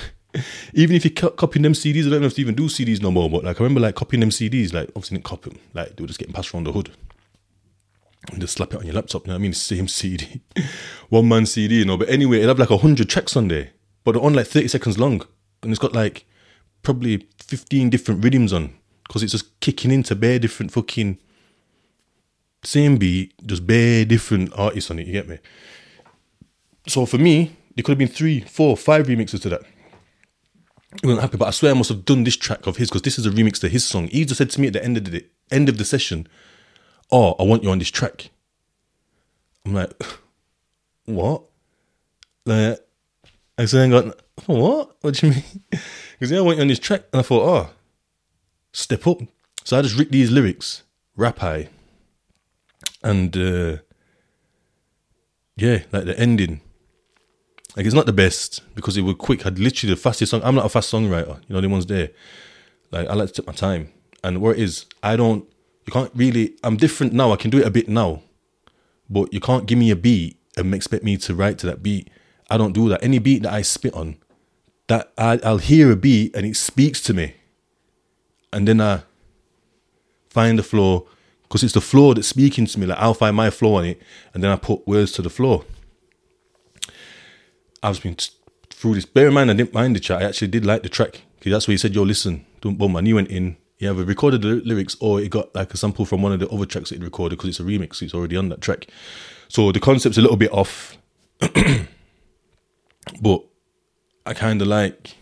[0.75, 3.01] Even if you co- copying them CDs, I don't know if they even do CDs
[3.01, 3.29] no more.
[3.31, 6.03] But like I remember like copying them CDs, like obviously didn't copy them, like they
[6.03, 6.91] were just getting passed around the hood.
[8.31, 9.55] And just slap it on your laptop, you know what I mean?
[9.55, 10.43] Same CD.
[11.09, 11.97] One man CD, you know.
[11.97, 13.71] But anyway, it have like a hundred tracks on there.
[14.05, 15.23] But they're on like 30 seconds long.
[15.63, 16.27] And it's got like
[16.83, 18.75] probably 15 different rhythms on.
[19.07, 21.19] Because it's just kicking into bare different fucking
[22.63, 25.39] same beat, just bare different artists on it, you get me?
[26.87, 29.63] So for me, there could have been three, four, five remixes to that.
[30.93, 33.03] I wasn't happy, but I swear I must have done this track of his because
[33.03, 34.09] this is a remix to his song.
[34.09, 36.27] He just said to me at the end of the end of the session,
[37.13, 38.31] "Oh, I want you on this track."
[39.65, 39.93] I'm like,
[41.05, 41.45] "What?"
[42.45, 42.81] Like,
[43.57, 44.97] I said, "I got what?
[45.01, 45.45] What do you mean?"
[46.19, 47.71] Because yeah, I want you on this track, and I thought, "Oh,
[48.73, 49.21] step up."
[49.65, 50.83] So I just ripped these lyrics,
[51.17, 51.69] rap high,
[53.03, 53.77] and uh,
[55.57, 56.63] yeah, like the ending.
[57.77, 59.47] Like it's not the best because it was quick.
[59.47, 60.41] I'd literally the fastest song.
[60.43, 61.41] I'm not a fast songwriter.
[61.49, 62.11] You know the ones there.
[62.91, 63.93] Like I like to take my time.
[64.23, 65.47] And where it is, I don't.
[65.87, 66.57] You can't really.
[66.63, 67.33] I'm different now.
[67.33, 68.23] I can do it a bit now,
[69.09, 72.11] but you can't give me a beat and expect me to write to that beat.
[72.51, 73.03] I don't do that.
[73.03, 74.17] Any beat that I spit on,
[74.89, 77.35] that I, I'll hear a beat and it speaks to me,
[78.53, 79.03] and then I
[80.29, 81.09] find the flow
[81.43, 82.87] because it's the flow that's speaking to me.
[82.87, 84.03] Like I'll find my flow on it,
[84.35, 85.65] and then I put words to the flow.
[87.83, 88.17] I've been
[88.71, 89.05] through this.
[89.05, 90.23] Bear in mind, I didn't mind the track.
[90.23, 92.97] I actually did like the track because that's where he said, "Yo, listen, don't boom."
[92.97, 93.57] And he went in.
[93.77, 96.49] He either recorded the lyrics or it got like a sample from one of the
[96.49, 98.03] other tracks that he recorded because it's a remix.
[98.03, 98.89] It's already on that track.
[99.49, 100.99] So the concept's a little bit off,
[103.23, 103.45] but
[104.27, 105.17] I kind of like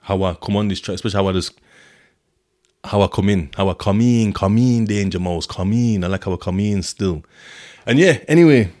[0.00, 1.58] how I come on this track, especially how I just
[2.84, 6.02] how I come in, how I come in, come in, Danger Mouse, come in.
[6.02, 7.22] I like how I come in still.
[7.86, 8.72] And yeah, anyway,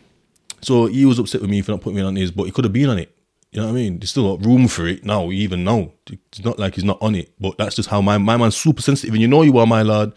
[0.62, 2.64] so he was upset with me for not putting me on his, but he could
[2.64, 3.14] have been on it.
[3.50, 3.98] You know what I mean?
[3.98, 5.92] There's still room for it now, even now.
[6.10, 8.80] It's not like he's not on it, but that's just how my, my man's super
[8.80, 9.12] sensitive.
[9.12, 10.14] And you know you are, my lad.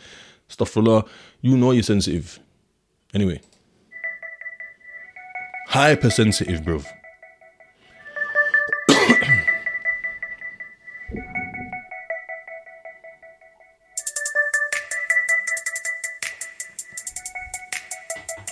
[0.48, 1.04] Stuff for law.
[1.42, 2.40] You know you're sensitive.
[3.14, 3.42] Anyway.
[5.68, 6.86] Hyper sensitive, bruv.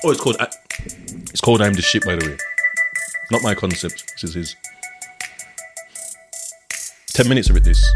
[0.04, 0.38] Oh, it's called.
[1.32, 2.38] It's called I'm the shit, by the way.
[3.32, 4.14] Not my concept.
[4.14, 4.56] This is his.
[7.14, 7.64] Ten minutes of it.
[7.64, 7.90] This.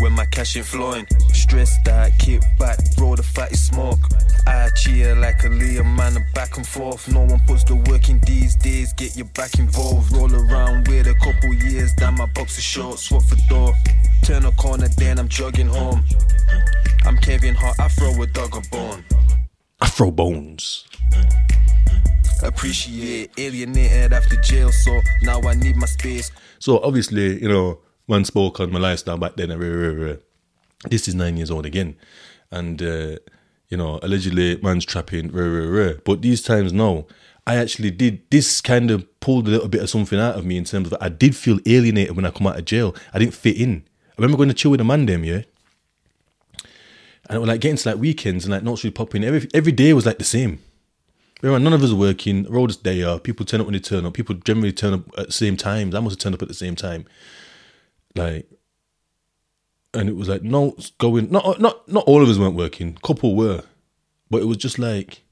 [0.00, 3.98] When my cash ain't flowing, stressed out, kick back, roll the fatty smoke.
[4.46, 7.08] I cheer like a Leah man, back and forth.
[7.08, 10.12] No one puts the work in these days, get your back involved.
[10.12, 13.74] Roll around with a couple years, down my box of shorts, swap for door.
[14.24, 16.04] Turn a corner, then I'm jogging home.
[17.04, 19.04] I'm Kevin Hart, I throw a dog a bone.
[19.80, 20.84] Afro Bones.
[22.42, 26.30] Appreciate, alienated after jail, so now I need my space.
[26.58, 29.50] So obviously, you know, man spoke on my lifestyle back then.
[29.50, 30.16] rah, rah, rah.
[30.88, 31.96] This is nine years old again,
[32.50, 33.16] and uh,
[33.68, 35.28] you know, allegedly man's trapping.
[36.04, 37.06] But these times now,
[37.46, 38.30] I actually did.
[38.30, 40.98] This kind of pulled a little bit of something out of me in terms of
[41.00, 42.94] I did feel alienated when I come out of jail.
[43.12, 43.84] I didn't fit in.
[44.10, 45.42] I remember going to chill with a man them, yeah.
[47.28, 49.22] And was like getting to like weekends and like not really popping.
[49.22, 50.60] Every every day was like the same.
[51.42, 52.46] Remember, none of us are working.
[52.68, 53.22] Is day up.
[53.22, 54.14] People turn up when they turn up.
[54.14, 55.94] People generally turn up at the same times.
[55.94, 57.04] I must have turned up at the same time.
[58.16, 58.48] Like,
[59.94, 61.30] and it was like no going.
[61.30, 62.98] Not not not all of us weren't working.
[63.04, 63.62] Couple were,
[64.30, 65.22] but it was just like.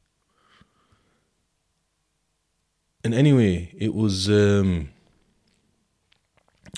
[3.03, 4.29] And anyway, it was.
[4.29, 4.91] um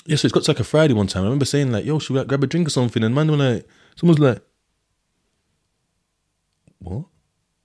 [0.05, 1.23] Yeah, so it's got to like a Friday one time.
[1.23, 3.29] I remember saying like, "Yo, should we like, grab a drink or something?" And man,
[3.29, 4.41] were like, someone's like,
[6.79, 7.05] "What?"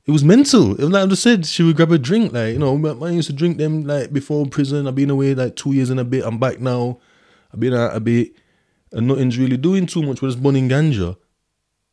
[0.07, 0.73] It was mental.
[0.73, 2.33] It was like I just said, she would grab a drink.
[2.33, 4.87] Like, you know, I used to drink them like before prison.
[4.87, 6.25] I've been away like two years and a bit.
[6.27, 6.99] I'm back now.
[7.53, 8.33] I've been out a bit.
[8.93, 10.21] And nothing's really doing too much.
[10.21, 11.17] We're just burning ganja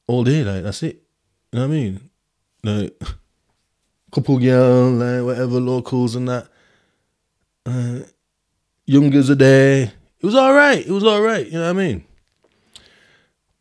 [0.07, 0.43] all day.
[0.43, 1.03] Like, that's it.
[1.51, 2.09] You know what I mean?
[2.63, 3.01] Like,
[4.11, 6.49] couple girl, like, whatever, locals and that.
[7.65, 7.99] Uh,
[8.85, 9.93] youngers are there.
[10.19, 10.85] It was all right.
[10.85, 11.45] It was all right.
[11.45, 12.03] You know what I mean?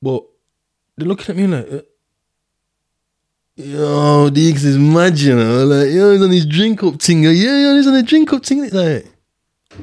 [0.03, 0.25] But
[0.97, 1.83] they're looking at me like, uh,
[3.63, 5.67] Yo, Deeks is mad, you know.
[5.67, 7.25] Like, yo, he's on his drink up thing.
[7.25, 8.71] Yeah, yeah, he's on a drink up thing.
[8.71, 9.05] Like,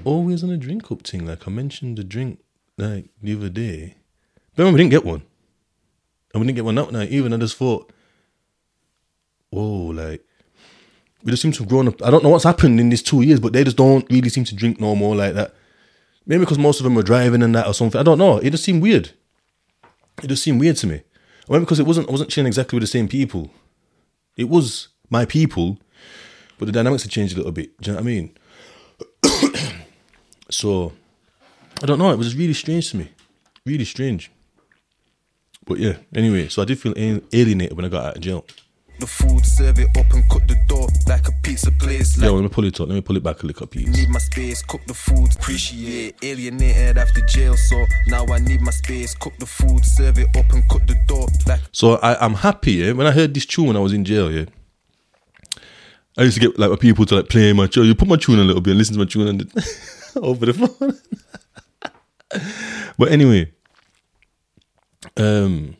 [0.03, 1.27] always on a drink up thing.
[1.27, 2.39] Like, I mentioned the drink,
[2.79, 3.97] like, the other day.
[4.55, 5.21] But remember, we didn't get one.
[6.33, 7.33] And we didn't get one that night even.
[7.33, 7.91] I just thought,
[9.51, 10.25] whoa, like,
[11.23, 12.01] we just seem to have grown up.
[12.01, 14.43] I don't know what's happened in these two years, but they just don't really seem
[14.45, 15.53] to drink no more like that.
[16.25, 17.99] Maybe because most of them were driving and that or something.
[17.99, 18.37] I don't know.
[18.37, 19.11] It just seemed weird.
[20.23, 21.03] It just seemed weird to me.
[21.47, 23.51] Well, because it wasn't I wasn't chilling exactly with the same people.
[24.37, 25.79] It was my people,
[26.57, 27.79] but the dynamics had changed a little bit.
[27.81, 28.37] Do you know what I mean?
[30.49, 30.93] so
[31.81, 32.11] I don't know.
[32.11, 33.11] It was really strange to me,
[33.65, 34.31] really strange.
[35.65, 35.97] But yeah.
[36.15, 38.45] Anyway, so I did feel alienated when I got out of jail.
[38.99, 42.17] The food, serve it up and cut the door like a pizza place.
[42.17, 42.87] Like Yo, let me pull it up.
[42.87, 43.87] Let me pull it back a little, please.
[43.87, 46.15] Need my space, cook the food, appreciate.
[46.23, 49.13] Alienated after jail, so now I need my space.
[49.13, 52.73] Cook the food, serve it up and cut the door like So I, I'm happy,
[52.73, 52.93] yeah.
[52.93, 54.45] When I heard this tune when I was in jail, yeah.
[56.17, 57.85] I used to get like people to like play my tune.
[57.85, 59.41] You put my tune a little bit and listen to my tune and
[60.15, 60.97] over the phone.
[62.97, 63.51] but anyway,
[65.17, 65.77] um,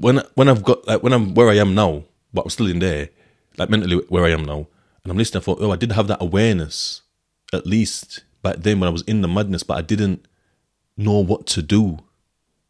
[0.00, 2.78] when when I've got like when I'm where I am now, but I'm still in
[2.78, 3.10] there,
[3.56, 4.66] like mentally where I am now,
[5.02, 5.42] and I'm listening.
[5.42, 7.02] I thought, oh, I did have that awareness
[7.52, 10.26] at least back then when I was in the madness, but I didn't
[10.96, 11.98] know what to do.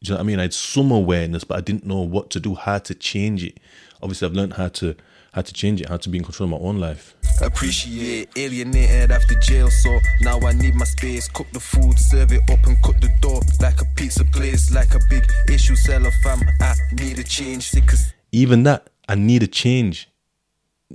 [0.02, 0.38] Do you know what I mean?
[0.38, 3.58] I had some awareness, but I didn't know what to do, how to change it.
[4.02, 4.94] Obviously, I've learned how to
[5.32, 7.15] how to change it, how to be in control of my own life.
[7.42, 8.28] Appreciate.
[8.36, 11.28] Alienated after jail, so now I need my space.
[11.28, 14.94] Cook the food, serve it up and cut the door like a pizza place, like
[14.94, 16.40] a big issue seller fam.
[16.60, 20.08] I need a change, as Even that, I need a change.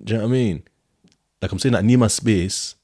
[0.01, 0.63] Do you know what I mean?
[1.41, 2.75] Like I'm saying, I need my space,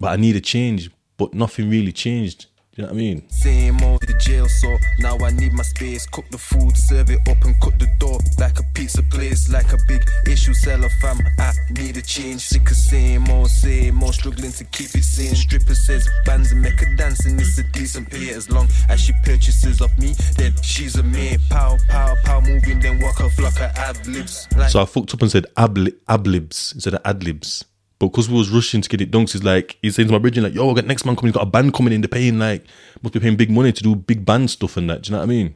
[0.00, 0.90] but I need a change.
[1.18, 2.46] But nothing really changed.
[2.76, 3.30] Do you know what I mean?
[3.30, 6.04] Same old the jail, so now I need my space.
[6.04, 9.72] Cook the food, serve it up and cut the door like a pizza place, like
[9.72, 11.18] a big issue seller fam.
[11.38, 15.34] I need a change, sick of same old, same old, struggling to keep it sane.
[15.34, 19.00] Stripper says bands and make her dance, and it's a decent pay as long as
[19.00, 20.12] she purchases off me.
[20.36, 24.48] Then she's a maid, pow, pow, pow, moving, then walk off like her ad libs.
[24.54, 27.64] Like So I fucked up and said abli- ablibs instead of adlibs.
[27.64, 30.12] But because we was rushing to get it done, 'cause he's like, he's saying to
[30.12, 32.02] my bridging, like, yo, I got next man coming, he's got a band coming in,
[32.02, 32.64] they're paying like,
[33.02, 35.02] must be paying big money to do big band stuff and that.
[35.02, 35.54] Do you know what I mean?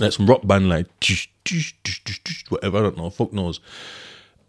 [0.00, 0.86] Like some rock band, like,
[2.48, 3.60] whatever, I don't know, fuck knows.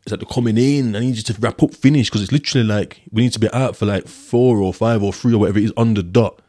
[0.04, 2.66] It's like they're coming in, I need you to wrap up, finish, because it's literally
[2.66, 5.60] like, we need to be out for like four or five or three or whatever
[5.60, 6.42] it is on the dot.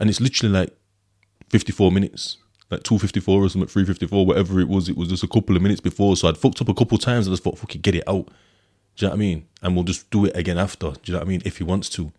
[0.00, 0.76] And it's literally like
[1.50, 2.38] 54 minutes,
[2.70, 4.88] like 254 or something, 354, whatever it was.
[4.88, 6.16] It was just a couple of minutes before.
[6.16, 8.28] So I'd fucked up a couple times I just thought, fuck it, get it out.
[8.96, 9.46] Do you know what I mean?
[9.62, 10.92] And we'll just do it again after.
[10.92, 11.42] Do you know what I mean?
[11.44, 12.02] If he wants to.
[12.02, 12.12] Do you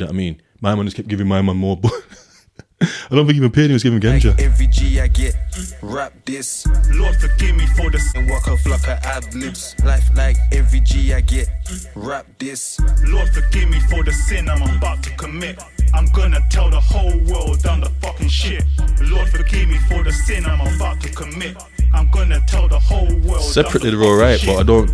[0.00, 0.42] know what I mean?
[0.60, 1.92] My man just kept giving my man more, but
[2.80, 3.70] I don't think even paid him.
[3.70, 4.38] He was giving ganja.
[4.40, 5.34] Every G I get,
[5.82, 6.66] rap this.
[6.92, 8.22] Lord forgive me for the sin.
[8.22, 9.74] And walk a flock of ad libs.
[9.84, 11.48] Life like every G I get,
[11.94, 12.80] rap this.
[13.06, 15.62] Lord forgive me for the sin I'm about to commit.
[15.94, 18.64] I'm gonna tell the whole world I'm the fucking shit.
[19.00, 21.56] Lord forgive me for the sin I'm about to commit.
[21.94, 23.42] I'm gonna tell the whole world.
[23.42, 24.90] Separately the they're alright, but I don't-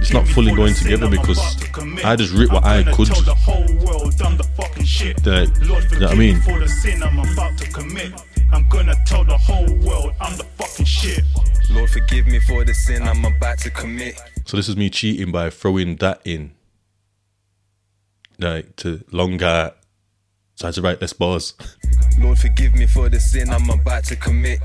[0.00, 2.04] it's not fully going together because about to commit.
[2.04, 3.06] I just writ what I'm I gonna could.
[3.08, 5.16] Tell the whole world I'm the fucking shit.
[5.26, 6.40] Like, Lord you know what I mean?
[6.42, 8.12] for the sin I'm about to commit.
[8.52, 11.24] I'm gonna tell the whole world I'm the fucking shit.
[11.70, 14.20] Lord, forgive me for the sin I'm about to commit.
[14.44, 16.52] So this is me cheating by throwing that in.
[18.38, 19.72] Like to longer
[20.54, 21.54] so I had to write this bars.
[22.18, 24.60] Lord, forgive me for the sin I'm about to commit.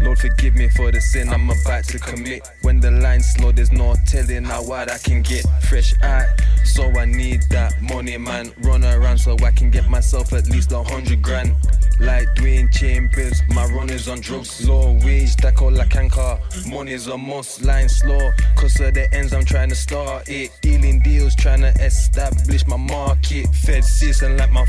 [0.00, 2.46] Lord, forgive me for the sin I'm about to commit.
[2.62, 5.44] When the line's slow, there's no telling how wide I can get.
[5.68, 6.28] Fresh eye,
[6.64, 8.52] so I need that money, man.
[8.62, 11.56] Run around so I can get myself at least a hundred grand.
[12.00, 14.66] Like Dwain Chambers, my runners on drugs.
[14.66, 16.38] Low wage, that call like anchor.
[16.68, 18.30] Money's a must, line slow.
[18.56, 20.50] Cause of the ends, I'm trying to start it.
[20.62, 23.46] Dealing deals, trying to establish my market.
[23.54, 24.66] Fed season like my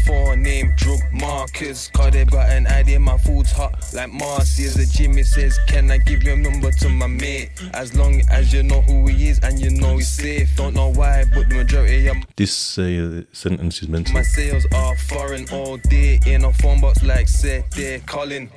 [0.53, 1.89] forename, drug markers.
[1.93, 3.73] Cause they got an idea, my food's hot.
[3.93, 7.49] Like Marcy is a Jimmy says, Can I give your number to my mate?
[7.73, 10.55] As long as you know who he is and you know he's safe.
[10.55, 14.13] Don't know why, but the majority of This uh, sentence is mental.
[14.13, 16.19] my sales are foreign all day.
[16.25, 18.49] In a phone box like said they're calling.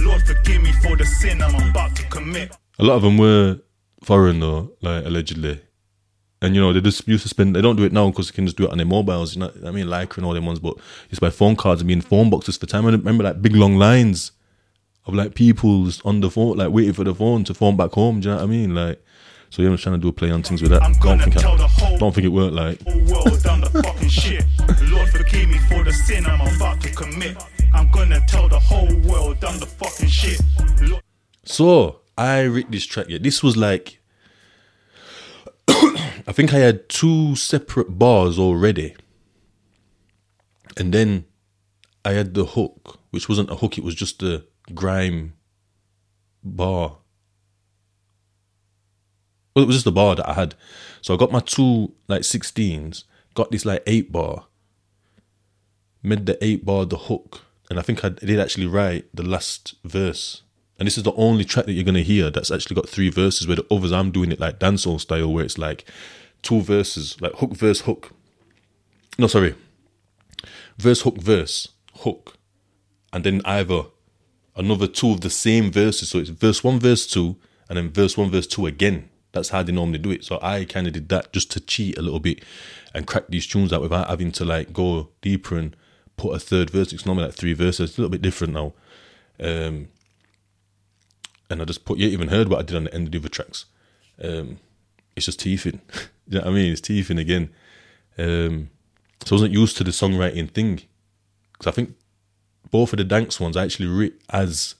[0.00, 2.56] Lord forgive me for the sin I'm about to commit.
[2.78, 3.58] A lot of them were
[4.02, 5.60] foreign though, like allegedly.
[6.42, 7.54] And you know, they just used to spend.
[7.54, 9.34] They don't do it now because they can just do it on their mobiles.
[9.34, 10.58] You know, I mean, like and all them ones.
[10.58, 10.74] But
[11.10, 12.86] it's by phone cards and being phone boxes for time.
[12.86, 14.32] I remember like big long lines
[15.06, 17.90] of like people just on the phone, like waiting for the phone to phone back
[17.92, 18.20] home.
[18.20, 18.74] Do you know what I mean?
[18.74, 19.04] Like,
[19.50, 20.82] so yeah, I'm trying to do a play on things with that.
[20.82, 22.54] I'm Don't think tell the I, whole- don't think it worked.
[22.54, 24.44] Like, world I'm the fucking shit.
[24.88, 27.36] Lord forgive me for the sin I'm about to commit.
[27.74, 30.40] I'm gonna tell the whole world I'm the fucking shit.
[30.80, 31.02] Lord,
[31.44, 33.06] So I read this track.
[33.10, 33.99] Yeah, this was like
[36.30, 38.94] I think I had two separate bars already,
[40.76, 41.24] and then
[42.04, 45.32] I had the hook, which wasn't a hook; it was just a grime
[46.44, 46.98] bar.
[49.56, 50.54] Well, it was just a bar that I had.
[51.02, 53.02] So I got my two like sixteens,
[53.34, 54.46] got this like eight bar,
[56.00, 59.74] made the eight bar the hook, and I think I did actually write the last
[59.82, 60.42] verse.
[60.80, 63.46] And this is the only track that you're gonna hear that's actually got three verses.
[63.46, 65.84] Where the others I'm doing it like dancehall style, where it's like
[66.42, 68.10] two verses, like hook, verse, hook.
[69.18, 69.54] No, sorry,
[70.78, 72.38] verse, hook, verse, hook,
[73.12, 73.82] and then either
[74.56, 76.08] another two of the same verses.
[76.08, 77.36] So it's verse one, verse two,
[77.68, 79.10] and then verse one, verse two again.
[79.32, 80.24] That's how they normally do it.
[80.24, 82.42] So I kind of did that just to cheat a little bit
[82.94, 85.76] and crack these tunes out without having to like go deeper and
[86.16, 86.92] put a third verse.
[86.92, 87.90] It's normally like three verses.
[87.90, 88.72] It's a little bit different now.
[89.38, 89.88] Um,
[91.50, 93.18] and I just put, you even heard what I did on the end of the
[93.18, 93.66] other tracks.
[94.22, 94.58] Um,
[95.16, 95.80] it's just teething.
[96.28, 96.72] you know what I mean?
[96.72, 97.50] It's teething again.
[98.16, 98.70] Um,
[99.24, 100.82] so I wasn't used to the songwriting thing.
[101.52, 101.94] Because I think
[102.70, 104.76] both of the dance ones I actually writ as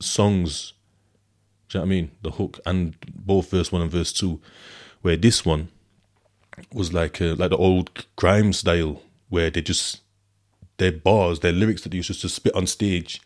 [0.00, 0.72] songs.
[1.68, 2.10] Do you know what I mean?
[2.22, 4.40] The hook and both verse one and verse two.
[5.02, 5.68] Where this one
[6.72, 10.00] was like a, like the old grime style, where they just
[10.76, 13.20] their bars, their lyrics that they used to spit on stage,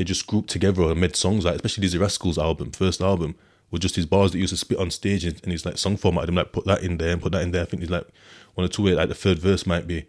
[0.00, 3.34] they just grouped together and made songs like, especially Dizzee Rascal's album, first album,
[3.70, 5.76] were just his bars that he used to spit on stage and, and he's like
[5.76, 7.60] song format them like put that in there and put that in there.
[7.60, 8.08] I think he's like
[8.54, 10.06] one or two like the third verse might be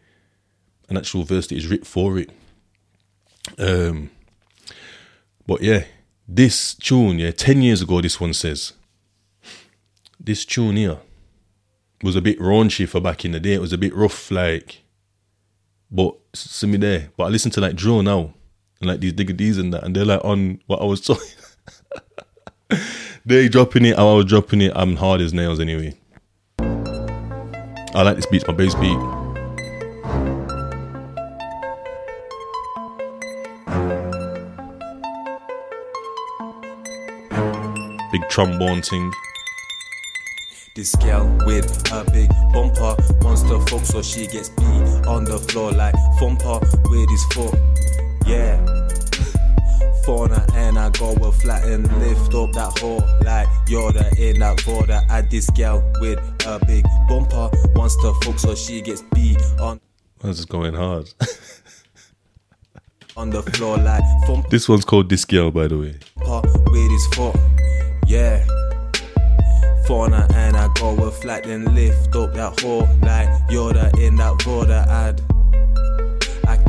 [0.87, 2.29] an actual verse that is written for it.
[3.59, 4.11] Um,
[5.45, 5.83] but yeah,
[6.25, 8.71] this tune, yeah, ten years ago, this one says,
[10.21, 10.99] this tune here
[12.01, 13.55] was a bit raunchy for back in the day.
[13.55, 14.83] It was a bit rough, like,
[15.91, 17.09] but see me there.
[17.17, 18.35] But I listen to like Drill now
[18.81, 21.23] and like these Digga D's and that, and they're like on what I was talking.
[23.25, 24.73] they dropping it, I was dropping it.
[24.75, 25.95] I'm hard as nails anyway.
[26.59, 28.97] I like this beat, my bass beat.
[38.11, 39.11] Big trombone thing.
[40.73, 45.37] This girl with a big bumper wants to fuck so she gets beat on the
[45.49, 46.59] floor like thumper
[46.89, 47.53] with his foot.
[48.31, 48.57] Yeah.
[50.05, 54.63] Fauna and I go a flat and lift up that hole like Yoda in that
[54.65, 55.01] border.
[55.09, 56.17] At this girl with
[56.47, 59.79] a big bumper wants to fuck so she gets beat on
[60.23, 61.07] This is going hard.
[63.17, 65.95] on the floor like thumper this one's called This Girl, by the way.
[66.71, 67.35] with his foot.
[68.07, 68.43] Yeah.
[69.85, 74.43] Fauna and I go a flat and lift up that hole like Yoda in that
[74.45, 75.21] border ad.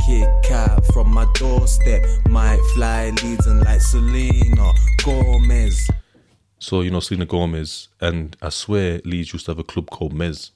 [0.05, 2.03] Kick out from my doorstep.
[2.29, 4.71] Might fly leads and like Selena
[5.03, 5.89] Gomez.
[6.59, 10.13] So you know Selena Gomez, and I swear Leeds used to have a club called
[10.13, 10.51] Mez.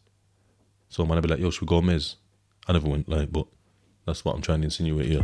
[0.89, 2.15] So man, I'd be like, "Yo, should we go Mez?"
[2.67, 3.45] I never went like, but
[4.05, 5.23] that's what I'm trying to insinuate here.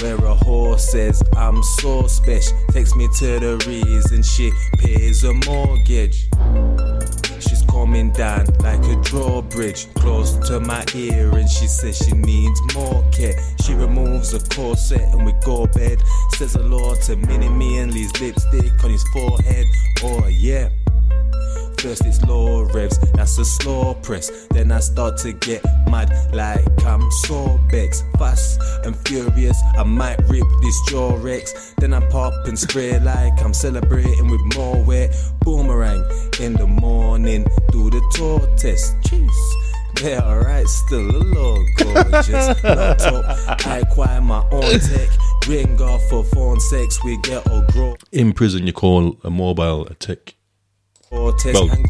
[0.00, 2.56] Where a horse says I'm so special.
[2.70, 6.28] Takes me to the reason she pays a mortgage.
[8.14, 13.34] Down like a drawbridge, close to my ear, and she says she needs more care.
[13.64, 16.02] She removes a corset and we go bed.
[16.32, 19.66] Says hello to Mini Me and leaves lipstick on his forehead.
[20.02, 20.68] Oh yeah.
[21.82, 24.46] First it's low revs, that's a slow press.
[24.52, 28.04] Then I start to get mad like I'm so vexed.
[28.20, 31.74] Fast and furious, I might rip this Durex.
[31.80, 35.12] Then I pop and spray like I'm celebrating with more wet.
[35.40, 36.08] Boomerang
[36.38, 38.94] in the morning, do the tour test.
[39.00, 39.28] Jeez.
[39.96, 42.62] They're alright, still a little gorgeous.
[42.62, 45.08] Laptop, I acquire my own tech.
[45.48, 47.96] Ring off for phone sex, we get or grow.
[48.12, 50.36] In prison, you call a mobile a tech.
[51.12, 51.32] Well,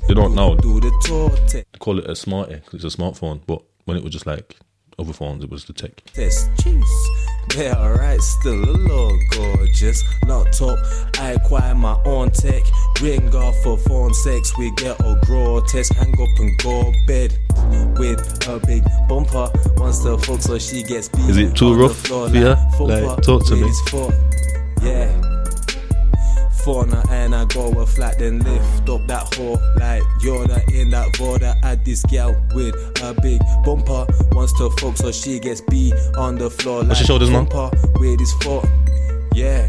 [0.09, 0.57] they don't know.
[0.57, 1.53] Do the tour test.
[1.53, 3.41] They call it a smartie 'cause it's a smartphone.
[3.47, 4.57] But when it was just like
[4.99, 6.03] other phones, it was the tech.
[6.13, 6.51] test.
[6.57, 6.85] Jeez.
[7.57, 10.03] They're alright, still a little gorgeous.
[10.27, 10.79] Laptop,
[11.19, 12.63] I acquire my own tech.
[13.01, 15.93] Ring off for phone sex, we get a grow test.
[15.95, 17.37] Hang up and go bed
[17.99, 19.51] with a big bumper.
[19.77, 21.29] Once the fuck, so she gets beat.
[21.31, 22.55] Is it too rough floor for ya?
[22.77, 23.71] thumper Like, talk to me.
[23.89, 24.15] foot.
[24.83, 25.42] Yeah.
[26.65, 31.17] Fauna and I go a flat, then lift up that hole like Yoda in that
[31.17, 31.57] Voda.
[31.63, 34.07] Add this gal with a big bumper.
[34.33, 37.45] Wants to fuck, so she gets beat on the floor like your shoulders, man?
[37.47, 38.65] bumper with his foot.
[39.35, 39.67] Yeah.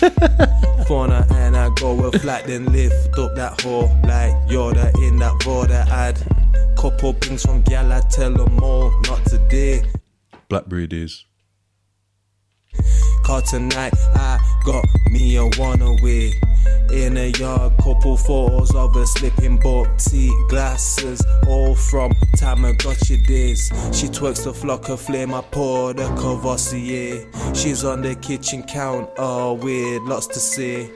[0.88, 5.40] Fauna and I go a flat, then lift up that hole like Yoda in that
[5.42, 5.86] Voda.
[5.88, 6.18] Add
[6.76, 9.84] couple pings from gal, I tell them all, not today.
[10.48, 11.24] Blackberry days.
[13.24, 16.34] Cause tonight I got me a one away.
[16.92, 19.60] In a yard, couple photos of her slipping
[19.98, 23.68] tea glasses, all from Tamagotchi days.
[23.92, 27.26] She twerks the flock of flame, I pour the Cavassier.
[27.56, 30.90] She's on the kitchen counter weird, lots to say.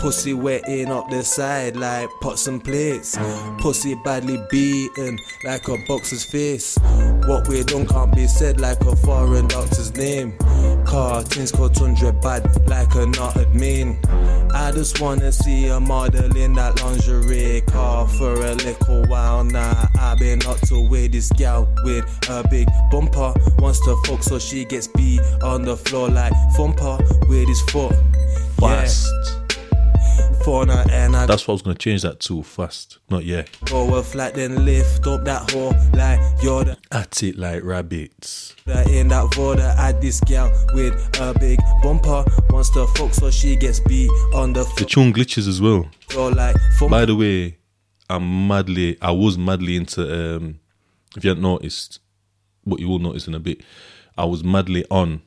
[0.00, 3.18] Pussy wetting up the side like pots and plates.
[3.58, 6.78] Pussy badly beaten like a boxer's face.
[7.26, 10.36] What we done can't be said like a foreign doctor's name.
[10.84, 13.98] Cartons called Tundra bad like a not admin.
[14.54, 19.88] I just wanna see a model in that lingerie car for a little while now.
[19.98, 23.32] I've been up to with this gal with a big bumper.
[23.58, 26.98] Wants to fuck so she gets beat on the floor like Thumper
[27.28, 27.94] with his foot.
[28.58, 29.08] Fast.
[29.12, 29.45] Yeah,
[30.46, 32.40] fauna and I That's what I was gonna change that to.
[32.44, 33.42] Fast, not yeah.
[33.64, 38.54] go a flat then lift up that hole like you're the At it like rabbits.
[38.64, 42.24] That in that Voda, add this gal with a big bumper.
[42.50, 45.90] Wants to fuck, so she gets beat on the The tune glitches as well.
[46.14, 46.54] like.
[46.88, 47.58] By the way,
[48.08, 48.98] I'm madly.
[49.02, 50.02] I was madly into.
[50.02, 50.60] Um,
[51.16, 51.98] if you hadn't noticed,
[52.62, 53.62] what you will notice in a bit,
[54.16, 55.22] I was madly on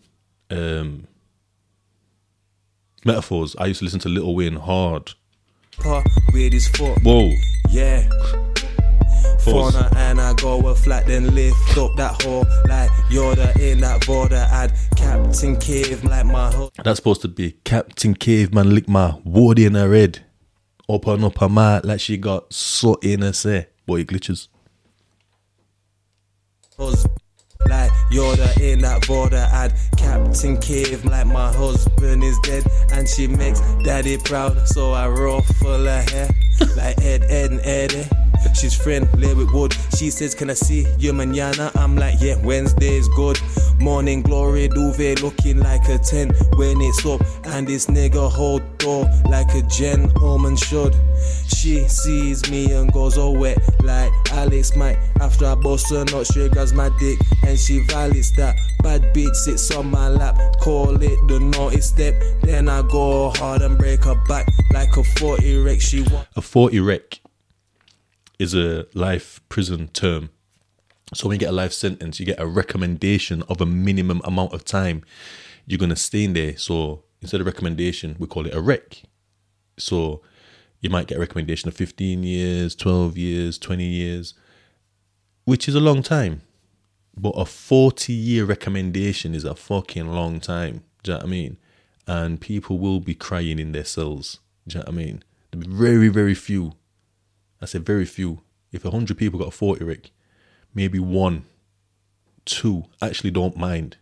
[0.49, 1.07] um,
[3.05, 3.55] metaphors.
[3.57, 5.13] I used to listen to Little Wayne hard.
[6.33, 6.97] with his foot.
[7.03, 7.31] Whoa,
[7.69, 8.07] Yeah.
[9.45, 9.73] Pause.
[9.73, 14.05] Fauna and I go a flat, then lift up that hole like Yoda in that.
[14.51, 16.71] Add Captain Cave like my hood.
[16.83, 20.25] that's supposed to be Captain Caveman lick my wood in her head,
[20.89, 23.67] open up her mouth like she got soot in her say.
[23.85, 24.49] Boy, it glitches.
[26.77, 27.07] hus-
[28.09, 33.27] Like Yoda in that Voda ad Captain Cave like my husband is dead And she
[33.27, 34.67] makes daddy proud.
[34.67, 36.29] So I roll full of hair
[36.75, 39.75] Like Ed, Ed and Eddie She's friendly with Wood.
[39.97, 41.71] She says can I see you manana?
[41.75, 43.39] I'm like yeah Wednesday's good.
[43.79, 49.09] Morning glory duvet looking like a 10 When it's up And this nigga hold door
[49.29, 50.93] Like a gentleman should.
[51.47, 54.97] She sees me and goes all wet Like Alex Mack.
[55.21, 58.57] After I bust her nut she grabs my dick And she validates that.
[58.83, 62.21] Bad bitch sits on my lap Call it the naughty step.
[62.41, 65.79] Then I go hard and break her back Like a 40 wreck.
[65.79, 67.21] She want A 40 rec
[68.39, 70.29] is a life prison term.
[71.13, 74.53] So when you get a life sentence, you get a recommendation of a minimum amount
[74.53, 75.03] of time
[75.69, 76.57] you're gonna stay in there.
[76.57, 79.03] So instead of recommendation, we call it a rec.
[79.77, 80.21] So
[80.81, 84.33] you might get a recommendation of 15 years, 12 years, 20 years,
[85.45, 86.41] which is a long time.
[87.15, 90.83] But a 40 year recommendation is a fucking long time.
[91.03, 91.57] Do you know what I mean?
[92.07, 94.39] And people will be crying in their cells.
[94.67, 95.23] Do you know what I mean?
[95.53, 96.73] Very, very few.
[97.61, 98.41] I said very few.
[98.71, 100.11] If 100 people got a 40 Rick,
[100.73, 101.45] maybe one,
[102.45, 103.97] two actually don't mind.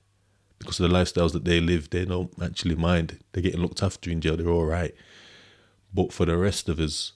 [0.60, 3.20] because of the lifestyles that they live, they don't actually mind.
[3.32, 4.38] They're getting looked after in jail.
[4.38, 4.94] They're all right.
[5.94, 7.14] But for the rest of us,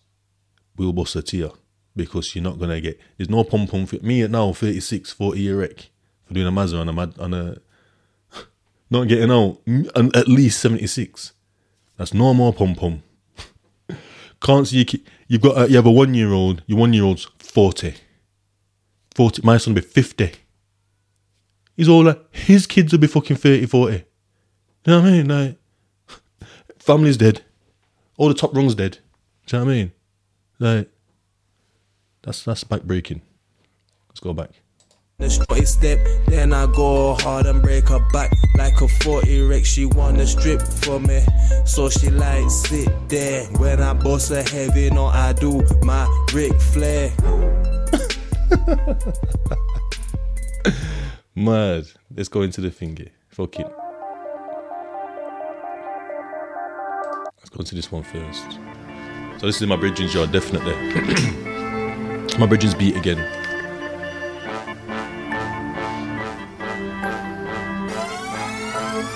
[0.78, 1.50] we'll bust a tear
[1.96, 3.00] because you're not gonna get.
[3.18, 5.90] There's no pom pom for me at now, 36, 40 year wreck
[6.26, 7.58] for doing a Mazda on a mad on a.
[8.90, 9.60] Not getting out
[10.16, 11.34] at least 76.
[11.98, 13.04] That's no more pom pom.
[14.42, 15.00] Can't see you.
[15.32, 16.62] You've got a, you have a one year old.
[16.68, 17.94] Your one year old's 40.
[19.16, 19.42] 40.
[19.46, 20.34] My son will be 50.
[21.78, 23.96] He's like, his kids will be fucking 30, 40.
[23.96, 24.04] You
[24.88, 25.28] know what I mean?
[25.30, 25.58] Like,
[26.80, 27.46] family's dead.
[28.18, 28.98] All the top rungs dead.
[29.46, 29.92] Do you know what I mean?
[30.60, 30.90] Like,
[32.24, 33.22] that's that's back breaking.
[34.10, 34.61] Let's go back.
[35.22, 39.66] The shorty step, then I go hard and break her back like a 40 wreck.
[39.66, 41.24] She wanna strip for me,
[41.64, 43.46] so she like sit there.
[43.60, 47.12] When I bust her heavy, no, I do my Ric Flair.
[51.36, 51.86] Mad.
[52.16, 53.12] Let's go into the thingy.
[53.30, 53.68] Fuck it.
[57.38, 58.58] Let's go into this one first.
[59.40, 60.74] So this is my bridging's yard, definitely.
[62.40, 63.41] my bridging's beat again.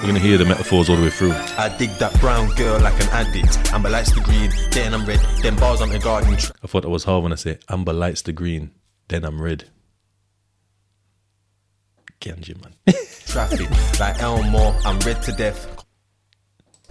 [0.05, 1.31] You're gonna hear the metaphors all the way through.
[1.31, 3.73] I dig that brown girl like an addict.
[3.73, 5.19] Amber lights the green, then I'm red.
[5.41, 6.37] Then bars on the garden.
[6.37, 8.69] Tra- I thought that was hard when I say amber lights the green,
[9.07, 9.63] then I'm red.
[12.21, 12.75] Ganji, man.
[13.25, 13.67] traffic
[13.99, 14.75] like Elmore.
[14.85, 15.75] I'm red to death.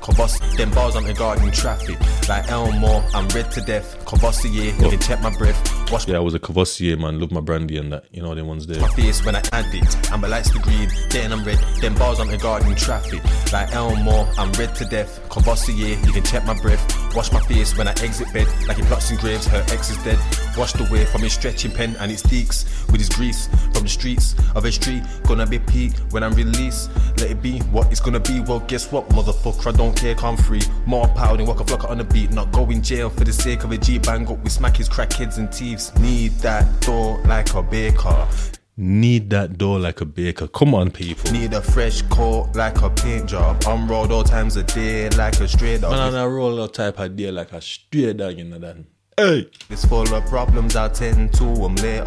[0.00, 3.04] Cobos, them bars on the garden traffic like Elmore.
[3.14, 4.04] I'm red to death.
[4.06, 5.83] Courvoisier, you can check my breath.
[5.94, 7.20] Wash yeah, I was a Cavossier man.
[7.20, 8.06] Love my brandy and that.
[8.10, 8.80] You know, them ones there.
[8.80, 10.10] my face when I add it.
[10.10, 11.56] Amber lights the green, then I'm red.
[11.80, 13.22] Then bars on the garden traffic
[13.52, 14.28] like Elmore.
[14.36, 15.20] I'm red to death.
[15.28, 16.82] Courvoisier, you can check my breath.
[17.14, 19.46] Wash my face when I exit bed like he plots and graves.
[19.46, 20.18] Her ex is dead.
[20.58, 24.34] Washed away from his stretching pen and his deeks with his grease from the streets
[24.56, 25.04] of his street.
[25.28, 26.90] Gonna be peak when I'm released.
[27.18, 28.40] Let it be what it's gonna be.
[28.40, 29.72] Well, guess what, motherfucker?
[29.72, 30.16] I don't care.
[30.16, 30.62] Come free.
[30.86, 32.32] More power than walk a flocker on the beat.
[32.32, 34.42] Not go in jail for the sake of a G bang up.
[34.42, 35.83] We smack his crackheads and thieves.
[35.98, 38.28] Need that door like a baker.
[38.76, 40.48] Need that door like a baker.
[40.48, 41.30] Come on, people.
[41.30, 43.62] Need a fresh coat like a paint job.
[43.66, 45.92] I'm rolled all times a day like a straight dog.
[45.92, 48.86] Man, I roll out type idea like a straight dog in the dan.
[49.16, 49.48] Hey!
[49.70, 52.04] It's full of problems, I'll tend to them later.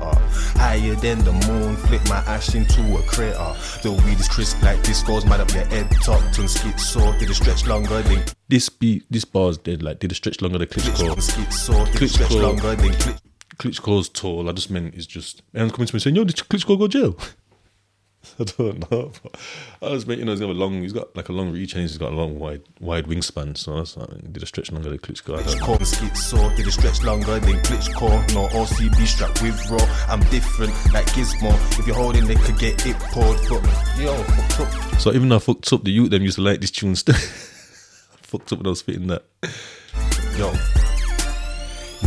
[0.58, 3.56] Higher than the moon, flick my ash into a crater.
[3.82, 7.18] The weed is crisp like this goes mad up your head, tucked and schizo.
[7.18, 9.82] Did it stretch longer than This beat, this bar's dead.
[9.84, 11.14] Like, did it stretch longer than Klitschko?
[11.14, 11.92] and schizo.
[11.94, 13.18] Did it stretch longer than.
[13.60, 14.50] Klitschko's tall.
[14.50, 15.42] I just meant it's just.
[15.54, 17.18] Everyone's coming to me saying, yo, did Klitschko go jail?
[18.40, 19.12] I don't know.
[19.24, 19.36] But
[19.82, 21.74] I just meant, you know, he's got a long, he's got like a long reach
[21.74, 23.58] and he's got a long, wide wide wingspan.
[23.58, 25.38] So that's like, did it stretch longer than Klitschko?
[25.38, 25.44] I.
[25.44, 26.56] Klitschko and schizo.
[26.56, 28.34] Did it stretch longer than Klitschko?
[28.34, 30.06] No OCB strapped with raw.
[30.10, 31.80] I'm different like Gizmo.
[31.80, 33.40] If you're holding, they could get it poured.
[33.50, 33.64] But
[33.98, 35.00] yo, fucked up.
[35.00, 37.16] So even though I fucked up, the youth them used to like this tune still.
[38.22, 39.24] fucked up when I was fitting that.
[40.38, 40.54] Yo.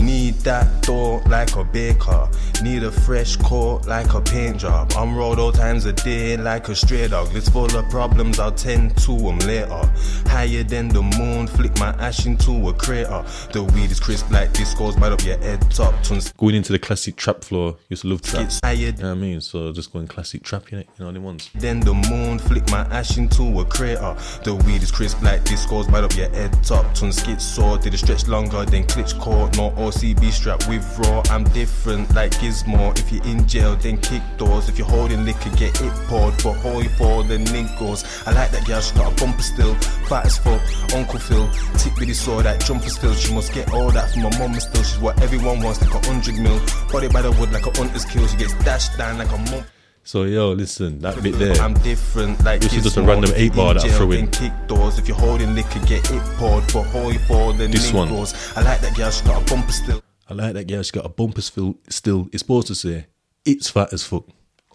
[0.01, 2.28] Need that door like a baker.
[2.62, 4.92] Need a fresh coat like a paint job.
[4.96, 7.32] I'm rolled all times a day like a stray dog.
[7.32, 9.92] List full of problems, I'll tend to them later.
[10.26, 13.24] Higher than the moon, flick my ash into a crater.
[13.53, 15.94] The weed is crisp like this goes right up your head top.
[16.03, 18.42] Tons Going into the classic trap floor, used to love trap.
[18.42, 19.40] gets higher You know what I mean?
[19.40, 21.51] So just going classic trap, you know, you know the ones.
[21.55, 24.16] Then the moon flick my ash into a crater.
[24.44, 26.86] The weed is crisp like this goes right up your head top.
[26.94, 29.55] Ton schizo, did it stretch longer than Klitschko?
[29.57, 31.20] No OCB strap with raw.
[31.30, 32.97] I'm different like Gizmo.
[32.97, 34.68] If you're in jail, then kick doors.
[34.68, 36.34] If you're holding liquor, get it poured.
[36.41, 38.01] For holy for the niggles.
[38.26, 39.74] I like that girl, she got a bumper still.
[40.09, 40.62] Fat as fuck,
[40.95, 41.49] Uncle Phil.
[41.78, 43.14] Tip with saw that jumper still.
[43.14, 44.82] She must get all that from her mum still.
[44.82, 46.61] She's what everyone wants, like a hundred mil.
[46.93, 48.26] Body by the wood like a hunter's kill.
[48.28, 49.64] She gets dashed down like a mum.
[50.11, 51.54] So yo, listen, that bit there.
[51.62, 54.28] I'm different, like This is just a random eight bar that I throw in.
[54.32, 54.98] Kick doors.
[54.98, 58.08] If you're holding liquor, get it poured for holy for the This one.
[58.08, 58.56] niggles.
[58.56, 60.02] I like that girl, she got a bumper still.
[60.28, 60.82] I like that girl.
[60.82, 61.78] She got a bumper still.
[61.88, 63.06] Still, it's supposed to say,
[63.44, 64.24] "It's fat as fuck,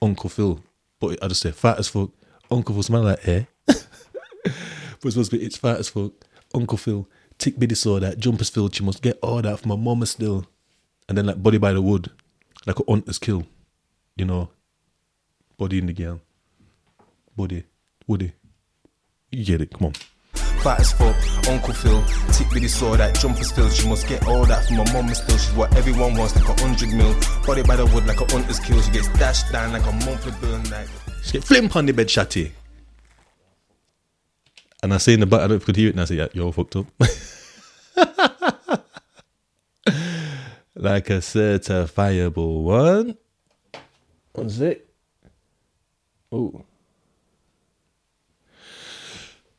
[0.02, 0.64] Uncle Phil,"
[1.02, 2.12] but I just say, "Fat as fuck,
[2.50, 3.48] Uncle Phil." Smell like hair.
[3.66, 3.76] but
[5.04, 6.14] it's supposed to be, "It's fat as fuck,
[6.54, 8.74] Uncle Phil." Tick biddy saw that jumpers filled.
[8.74, 10.46] She must get all that from my mama still,
[11.10, 12.10] and then like body by the wood,
[12.66, 13.44] like a hunter's kill,
[14.16, 14.50] you know.
[15.58, 16.20] Body in the girl,
[17.36, 17.64] body,
[18.08, 18.34] woody.
[19.32, 19.72] You get it?
[19.72, 19.94] Come on.
[20.66, 21.16] Fat as fuck,
[21.48, 22.04] Uncle Phil.
[22.34, 23.72] Tick with saw that jumpers filled.
[23.72, 25.38] She must get all that from her mum still.
[25.38, 27.16] She's what everyone wants, like a hundred mil.
[27.46, 28.82] Body by the wood like a hunter's kill.
[28.82, 30.60] She gets dashed down like a monthly bill.
[30.72, 30.88] Like
[31.24, 32.52] She get flimp on the bed, chatty.
[34.84, 36.02] And I say in the back, I don't know if you could hear it, and
[36.02, 36.86] I say, yeah, you're all fucked up.
[40.76, 43.18] like a certifiable one.
[44.34, 44.85] One sec.
[46.32, 46.66] Oh.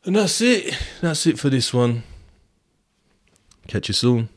[0.05, 0.77] And that's it.
[1.01, 2.05] That's it for this one.
[3.67, 4.29] Catch you soon.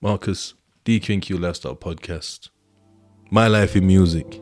[0.00, 0.54] Marcus,
[0.84, 2.50] DQ and Q Lifestyle Podcast.
[3.30, 4.40] My Life in Music.